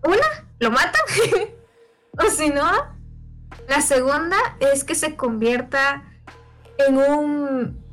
Una, 0.04 0.48
lo 0.60 0.72
mata. 0.72 0.98
o 2.20 2.30
si 2.30 2.50
no, 2.50 2.70
la 3.68 3.82
segunda 3.82 4.38
es 4.60 4.84
que 4.84 4.96
se 4.96 5.16
convierta 5.16 6.04
en 6.88 6.98
un... 6.98 7.86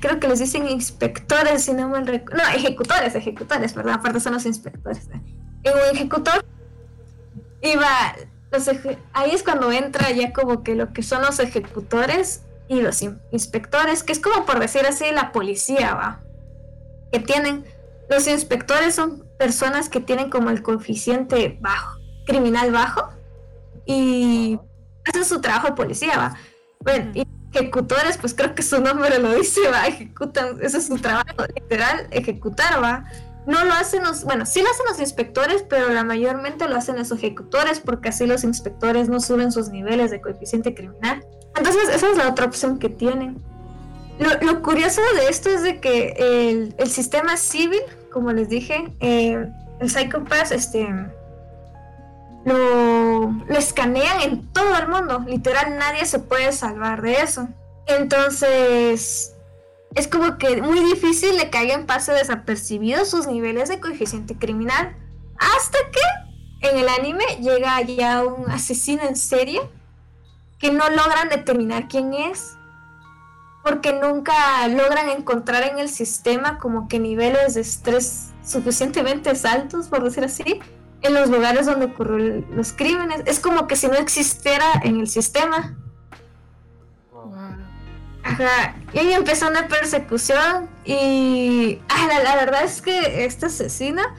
Creo 0.00 0.20
que 0.20 0.28
les 0.28 0.38
dicen 0.38 0.68
inspectores, 0.68 1.64
si 1.64 1.72
no 1.72 1.88
me 1.88 2.00
recuerdo. 2.00 2.44
No, 2.44 2.50
ejecutores, 2.50 3.14
ejecutores, 3.14 3.72
perdón. 3.72 3.94
Aparte 3.94 4.20
son 4.20 4.34
los 4.34 4.44
inspectores. 4.44 5.08
¿eh? 5.08 5.20
En 5.64 5.72
un 5.74 5.96
ejecutor. 5.96 6.44
Y 7.62 7.76
va... 8.52 8.96
ahí 9.12 9.30
es 9.32 9.42
cuando 9.42 9.72
entra 9.72 10.10
ya 10.10 10.32
como 10.32 10.62
que 10.62 10.74
lo 10.74 10.92
que 10.92 11.02
son 11.02 11.22
los 11.22 11.38
ejecutores 11.38 12.42
y 12.68 12.80
los 12.80 13.02
inspectores, 13.02 14.02
que 14.02 14.12
es 14.12 14.18
como 14.18 14.46
por 14.46 14.60
decir 14.60 14.86
así 14.86 15.04
la 15.12 15.32
policía, 15.32 15.94
va. 15.94 16.20
Que 17.10 17.20
tienen 17.20 17.64
los 18.08 18.26
inspectores 18.26 18.94
son 18.94 19.24
personas 19.38 19.88
que 19.88 20.00
tienen 20.00 20.28
como 20.28 20.50
el 20.50 20.62
coeficiente 20.62 21.58
bajo, 21.60 21.98
criminal 22.26 22.70
bajo, 22.70 23.08
y 23.86 24.58
hacen 25.04 25.24
su 25.24 25.40
trabajo 25.40 25.68
de 25.68 25.72
policía, 25.74 26.16
va. 26.18 26.36
Bueno, 26.80 27.10
y 27.14 27.26
ejecutores, 27.52 28.18
pues 28.18 28.34
creo 28.34 28.54
que 28.54 28.62
su 28.62 28.80
nombre 28.80 29.18
lo 29.18 29.32
dice, 29.34 29.60
va, 29.70 29.86
ejecutan, 29.86 30.58
ese 30.60 30.78
es 30.78 30.86
su 30.86 30.98
trabajo 30.98 31.46
literal, 31.54 32.06
ejecutar, 32.10 32.82
va. 32.82 33.04
No 33.46 33.64
lo 33.64 33.72
hacen 33.72 34.04
los, 34.04 34.24
bueno, 34.24 34.46
sí 34.46 34.62
lo 34.62 34.70
hacen 34.70 34.86
los 34.88 35.00
inspectores, 35.00 35.64
pero 35.68 35.88
la 35.88 36.04
mayormente 36.04 36.68
lo 36.68 36.76
hacen 36.76 36.96
los 36.96 37.10
ejecutores 37.10 37.80
porque 37.80 38.10
así 38.10 38.26
los 38.26 38.44
inspectores 38.44 39.08
no 39.08 39.20
suben 39.20 39.50
sus 39.50 39.70
niveles 39.70 40.10
de 40.10 40.20
coeficiente 40.20 40.74
criminal. 40.74 41.24
Entonces, 41.56 41.88
esa 41.92 42.10
es 42.10 42.16
la 42.16 42.28
otra 42.28 42.46
opción 42.46 42.78
que 42.78 42.88
tienen. 42.88 43.42
Lo, 44.18 44.62
curioso 44.62 45.00
de 45.16 45.28
esto 45.28 45.48
es 45.50 45.62
de 45.62 45.80
que 45.80 46.14
el, 46.18 46.74
el 46.78 46.88
sistema 46.88 47.36
civil 47.36 47.82
como 48.12 48.32
les 48.32 48.48
dije, 48.48 48.92
eh, 49.00 49.48
el 49.80 49.90
Psychopath 49.90 50.52
este, 50.52 50.86
lo, 52.44 53.30
lo 53.30 53.58
escanean 53.58 54.20
en 54.20 54.52
todo 54.52 54.76
el 54.76 54.88
mundo. 54.88 55.24
Literal, 55.26 55.76
nadie 55.78 56.06
se 56.06 56.18
puede 56.20 56.52
salvar 56.52 57.02
de 57.02 57.14
eso. 57.14 57.48
Entonces, 57.86 59.31
es 59.94 60.08
como 60.08 60.38
que 60.38 60.62
muy 60.62 60.80
difícil 60.80 61.36
le 61.36 61.50
caigan 61.50 61.80
en 61.80 61.86
pase 61.86 62.12
desapercibidos 62.12 63.10
sus 63.10 63.26
niveles 63.26 63.68
de 63.68 63.80
coeficiente 63.80 64.36
criminal. 64.36 64.96
Hasta 65.38 65.78
que 65.90 66.68
en 66.68 66.78
el 66.78 66.88
anime 66.88 67.24
llega 67.40 67.80
ya 67.82 68.24
un 68.24 68.50
asesino 68.50 69.02
en 69.02 69.16
serie 69.16 69.60
que 70.58 70.70
no 70.70 70.88
logran 70.90 71.28
determinar 71.28 71.88
quién 71.88 72.14
es 72.14 72.56
porque 73.62 73.92
nunca 73.92 74.66
logran 74.68 75.08
encontrar 75.08 75.62
en 75.64 75.78
el 75.78 75.88
sistema 75.88 76.58
como 76.58 76.88
que 76.88 76.98
niveles 76.98 77.54
de 77.54 77.60
estrés 77.60 78.30
suficientemente 78.44 79.30
altos, 79.44 79.88
por 79.88 80.02
decir 80.02 80.24
así, 80.24 80.60
en 81.02 81.14
los 81.14 81.30
lugares 81.30 81.66
donde 81.66 81.86
ocurrieron 81.86 82.46
los 82.50 82.72
crímenes. 82.72 83.22
Es 83.26 83.38
como 83.38 83.66
que 83.66 83.76
si 83.76 83.86
no 83.86 83.94
existiera 83.94 84.66
en 84.82 85.00
el 85.00 85.08
sistema. 85.08 85.76
Ajá. 88.24 88.76
Y 88.92 88.98
ahí 88.98 89.12
empezó 89.12 89.48
una 89.48 89.68
persecución 89.68 90.70
y 90.84 91.80
ah, 91.88 92.08
la, 92.22 92.36
verdad 92.36 92.64
es 92.64 92.80
que 92.80 93.24
esta 93.24 93.46
asesina, 93.46 94.14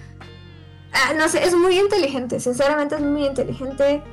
ah, 0.91 1.13
no 1.17 1.29
sé, 1.29 1.43
es 1.45 1.55
muy 1.55 1.79
inteligente, 1.79 2.39
sinceramente 2.39 2.95
es 2.95 3.01
muy 3.01 3.25
inteligente. 3.25 4.03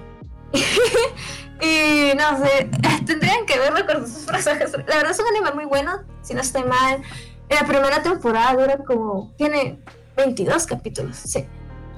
Y 1.62 2.16
no 2.16 2.38
sé, 2.38 2.70
tendrían 3.06 3.44
que 3.46 3.58
verlo 3.58 3.84
con 3.86 4.06
sus 4.06 4.24
personajes. 4.24 4.72
La 4.72 4.96
verdad 4.96 5.10
es 5.10 5.18
un 5.18 5.26
anime 5.26 5.52
muy 5.52 5.66
bueno, 5.66 6.00
si 6.22 6.34
no 6.34 6.40
estoy 6.40 6.64
mal. 6.64 7.02
En 7.48 7.56
la 7.56 7.66
primera 7.66 8.02
temporada 8.02 8.54
dura 8.54 8.78
como. 8.78 9.32
Tiene 9.36 9.78
22 10.16 10.66
capítulos, 10.66 11.16
sí. 11.16 11.46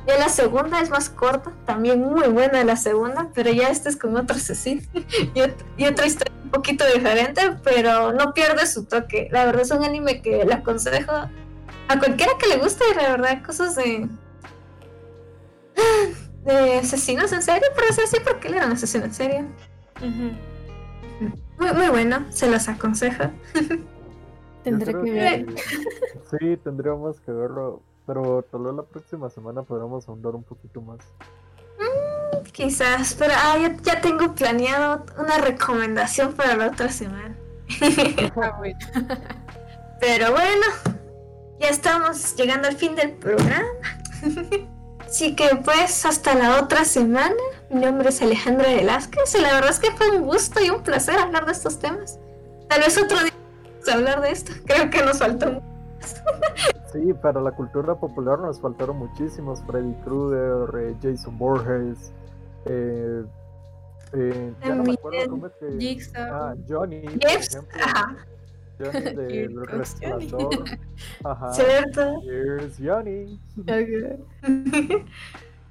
Y 0.06 0.18
la 0.18 0.28
segunda 0.28 0.80
es 0.80 0.90
más 0.90 1.08
corta, 1.08 1.52
también 1.64 2.00
muy 2.00 2.26
buena 2.28 2.64
la 2.64 2.76
segunda, 2.76 3.28
pero 3.34 3.52
ya 3.52 3.68
este 3.68 3.88
es 3.88 3.96
como 3.96 4.18
otro 4.18 4.36
asesino 4.36 4.82
y, 5.76 5.84
otra 5.84 6.06
historia 6.06 6.31
poquito 6.52 6.84
diferente, 6.86 7.56
pero 7.64 8.12
no 8.12 8.32
pierde 8.32 8.66
su 8.66 8.84
toque. 8.84 9.28
La 9.32 9.44
verdad 9.44 9.62
es 9.62 9.70
un 9.72 9.82
anime 9.82 10.22
que 10.22 10.44
le 10.44 10.54
aconsejo 10.54 11.12
a 11.88 11.98
cualquiera 11.98 12.32
que 12.38 12.46
le 12.46 12.58
guste, 12.58 12.84
la 12.94 13.10
verdad, 13.10 13.42
cosas 13.44 13.74
de 13.74 14.08
de 16.44 16.78
asesinos 16.78 17.32
en 17.32 17.42
serie, 17.42 17.68
por 17.74 17.84
así 17.84 18.16
porque 18.24 18.48
él 18.48 18.54
era 18.54 18.66
un 18.66 18.72
asesino 18.72 19.04
en 19.04 19.14
serie. 19.14 19.44
muy, 21.58 21.72
muy 21.72 21.88
bueno, 21.88 22.26
se 22.30 22.50
los 22.50 22.68
aconsejo. 22.68 23.24
Tendré 24.64 24.92
que 24.92 25.10
ver. 25.10 25.46
sí, 26.30 26.56
tendríamos 26.62 27.20
que 27.20 27.32
verlo, 27.32 27.82
pero 28.06 28.44
tal 28.50 28.62
vez 28.62 28.74
la 28.74 28.84
próxima 28.84 29.28
semana 29.28 29.62
podremos 29.62 30.08
ahondar 30.08 30.36
un 30.36 30.44
poquito 30.44 30.80
más. 30.80 31.00
Mm, 31.82 32.42
quizás, 32.52 33.14
pero 33.18 33.34
ah, 33.36 33.56
ya, 33.82 34.00
tengo 34.00 34.34
planeado 34.34 35.04
una 35.18 35.38
recomendación 35.38 36.34
para 36.34 36.56
la 36.56 36.66
otra 36.68 36.88
semana. 36.90 37.36
Pero 40.00 40.32
bueno, 40.32 40.66
ya 41.60 41.68
estamos 41.68 42.34
llegando 42.34 42.66
al 42.66 42.76
fin 42.76 42.96
del 42.96 43.12
programa. 43.12 43.68
Así 45.06 45.36
que 45.36 45.48
pues 45.64 46.04
hasta 46.04 46.34
la 46.34 46.60
otra 46.60 46.84
semana. 46.84 47.36
Mi 47.70 47.80
nombre 47.80 48.08
es 48.08 48.20
Alejandra 48.20 48.68
Velázquez 48.68 49.34
y 49.36 49.40
la 49.40 49.52
verdad 49.54 49.70
es 49.70 49.78
que 49.78 49.92
fue 49.92 50.10
un 50.10 50.22
gusto 50.22 50.60
y 50.60 50.70
un 50.70 50.82
placer 50.82 51.18
hablar 51.18 51.46
de 51.46 51.52
estos 51.52 51.78
temas. 51.78 52.18
Tal 52.68 52.80
vez 52.80 52.98
otro 52.98 53.22
día 53.22 53.32
hablar 53.92 54.22
de 54.22 54.30
esto. 54.32 54.52
Creo 54.66 54.90
que 54.90 55.02
nos 55.02 55.18
faltó 55.18 55.62
Sí, 56.92 57.12
para 57.14 57.40
la 57.40 57.52
cultura 57.52 57.94
popular 57.94 58.38
nos 58.38 58.60
faltaron 58.60 58.98
muchísimos. 58.98 59.62
Freddy 59.66 59.94
Krueger, 60.04 60.68
eh, 60.78 60.94
Jason 61.02 61.38
Borges, 61.38 62.12
eh, 62.66 63.24
eh, 64.12 64.54
ya 64.62 64.74
no 64.74 64.82
me 64.82 64.92
acuerdo 64.92 65.30
cómo 65.30 65.46
es 65.46 65.52
que... 65.54 65.98
Ah, 66.16 66.54
Johnny, 66.68 67.00
por 67.00 67.30
ejemplo. 67.30 67.78
Johnny 68.78 69.14
del 69.16 69.66
Resplandor. 69.66 70.64
Ajá. 71.24 71.52
¿Cierto? 71.54 72.20
Here's 72.22 72.76
Johnny. 72.78 73.40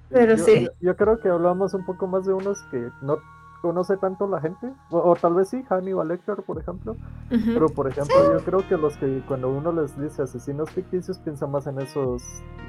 Pero 0.09 0.35
yo, 0.35 0.43
sí. 0.43 0.67
Yo, 0.81 0.95
creo 0.95 1.19
que 1.19 1.29
hablamos 1.29 1.73
un 1.73 1.85
poco 1.85 2.07
más 2.07 2.25
de 2.25 2.33
unos 2.33 2.61
que 2.71 2.89
no 3.01 3.19
conoce 3.61 3.97
tanto 3.97 4.27
la 4.27 4.41
gente. 4.41 4.73
O, 4.89 5.15
tal 5.15 5.35
vez 5.35 5.49
sí, 5.49 5.63
Hannibal 5.69 6.07
Lecter, 6.07 6.37
por 6.37 6.59
ejemplo. 6.59 6.95
Pero 7.29 7.69
por 7.69 7.87
ejemplo, 7.87 8.15
yo 8.33 8.43
creo 8.43 8.67
que 8.67 8.77
los 8.77 8.97
que 8.97 9.21
cuando 9.27 9.49
uno 9.49 9.71
les 9.71 9.99
dice 9.99 10.23
asesinos 10.23 10.69
ficticios 10.71 11.17
piensan 11.19 11.51
más 11.51 11.67
en 11.67 11.79
esos, 11.79 12.23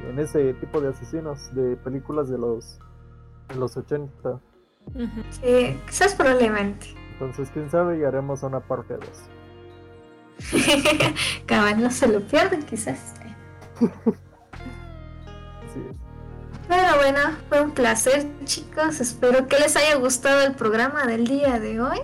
en 0.09 0.19
ese 0.19 0.55
tipo 0.55 0.81
de 0.81 0.89
asesinos 0.89 1.55
de 1.55 1.77
películas 1.77 2.29
de 2.29 2.39
los 2.39 2.79
de 3.49 3.57
los 3.57 3.77
80. 3.77 4.31
Ujú. 4.95 5.23
Sí, 5.31 5.81
quizás 5.87 6.15
probablemente. 6.15 6.87
Entonces, 7.13 7.51
quién 7.53 7.71
sabe, 7.71 7.99
y 7.99 8.05
haremos 8.05 8.43
una 8.43 8.61
parte 8.61 8.97
2. 8.97 9.31
Cabal, 11.47 11.81
no 11.83 11.91
se 11.91 12.09
lo 12.09 12.21
pierden, 12.21 12.63
quizás. 12.63 13.15
Así 15.65 15.81
es. 15.89 16.02
Bueno, 17.13 17.37
fue 17.51 17.61
un 17.61 17.73
placer, 17.73 18.27
chicos. 18.45 18.99
Espero 18.99 19.47
que 19.47 19.59
les 19.59 19.77
haya 19.77 19.97
gustado 19.97 20.41
el 20.41 20.55
programa 20.55 21.07
del 21.07 21.27
día 21.27 21.61
de 21.61 21.79
hoy. 21.79 21.99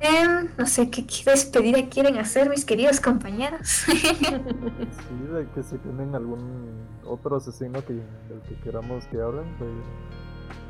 Em, 0.00 0.48
no 0.58 0.66
sé 0.66 0.90
qué 0.90 1.06
qué 1.06 1.30
despedida 1.30 1.88
quieren 1.88 2.18
hacer 2.18 2.50
mis 2.50 2.64
queridos 2.64 3.00
compañeros. 3.00 3.84
Sí, 3.86 5.32
de 5.32 5.46
que 5.54 5.62
si 5.62 5.78
tienen 5.78 6.12
algún 6.16 6.88
otro 7.06 7.36
asesino 7.36 7.84
que, 7.84 7.92
del 7.92 8.42
que 8.48 8.58
queramos 8.64 9.06
que 9.06 9.20
hablen, 9.20 9.46
pues, 9.58 9.70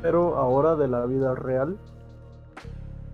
pero 0.03 0.37
ahora 0.37 0.75
de 0.75 0.87
la 0.87 1.07
vida 1.07 1.33
real, 1.33 1.79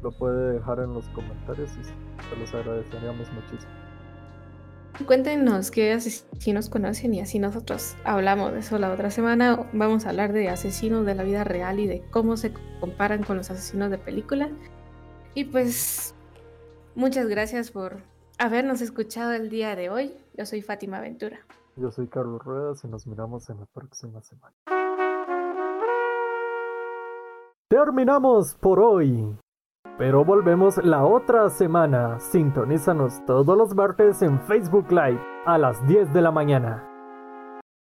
lo 0.04 0.12
puede 0.12 0.56
dejar 0.56 0.80
en 0.80 0.94
los 0.94 1.08
comentarios 1.10 1.72
y 1.80 1.84
se 1.86 2.36
los 2.38 2.54
agradeceríamos 2.54 3.32
muchísimo. 3.32 3.75
Cuéntenos 5.04 5.72
qué 5.72 5.92
asesinos 5.92 6.70
conocen 6.70 7.14
y 7.14 7.20
así 7.20 7.38
nosotros 7.38 7.96
hablamos 8.06 8.54
de 8.54 8.60
eso 8.60 8.80
la 8.80 8.92
otra 8.92 9.12
semana. 9.12 9.68
Vamos 9.74 10.06
a 10.06 10.10
hablar 10.10 10.32
de 10.32 10.48
asesinos 10.50 11.06
de 11.06 11.16
la 11.16 11.24
vida 11.24 11.44
real 11.44 11.80
y 11.80 11.88
de 11.88 12.02
cómo 12.12 12.38
se 12.38 12.54
comparan 12.80 13.24
con 13.24 13.36
los 13.38 13.52
asesinos 13.52 13.92
de 13.92 13.98
película. 13.98 14.50
Y 15.34 15.46
pues 15.46 16.16
muchas 16.96 17.28
gracias 17.28 17.72
por 17.72 17.98
habernos 18.40 18.82
escuchado 18.82 19.34
el 19.34 19.50
día 19.50 19.76
de 19.76 19.90
hoy. 19.90 20.14
Yo 20.38 20.46
soy 20.46 20.62
Fátima 20.62 21.02
Ventura. 21.02 21.40
Yo 21.76 21.92
soy 21.92 22.08
Carlos 22.08 22.42
Ruedas 22.42 22.84
y 22.86 22.88
nos 22.88 23.06
miramos 23.06 23.50
en 23.50 23.60
la 23.60 23.66
próxima 23.66 24.22
semana. 24.24 24.56
Terminamos 27.68 28.56
por 28.56 28.80
hoy. 28.80 29.36
Pero 29.98 30.26
volvemos 30.26 30.78
la 30.84 31.06
otra 31.06 31.50
semana. 31.50 32.20
Sintonízanos 32.20 33.24
todos 33.26 33.58
los 33.58 33.74
martes 33.76 34.22
en 34.22 34.40
Facebook 34.42 34.92
Live 34.92 35.22
a 35.46 35.58
las 35.58 35.86
10 35.88 36.14
de 36.14 36.22
la 36.22 36.32
mañana. 36.32 36.95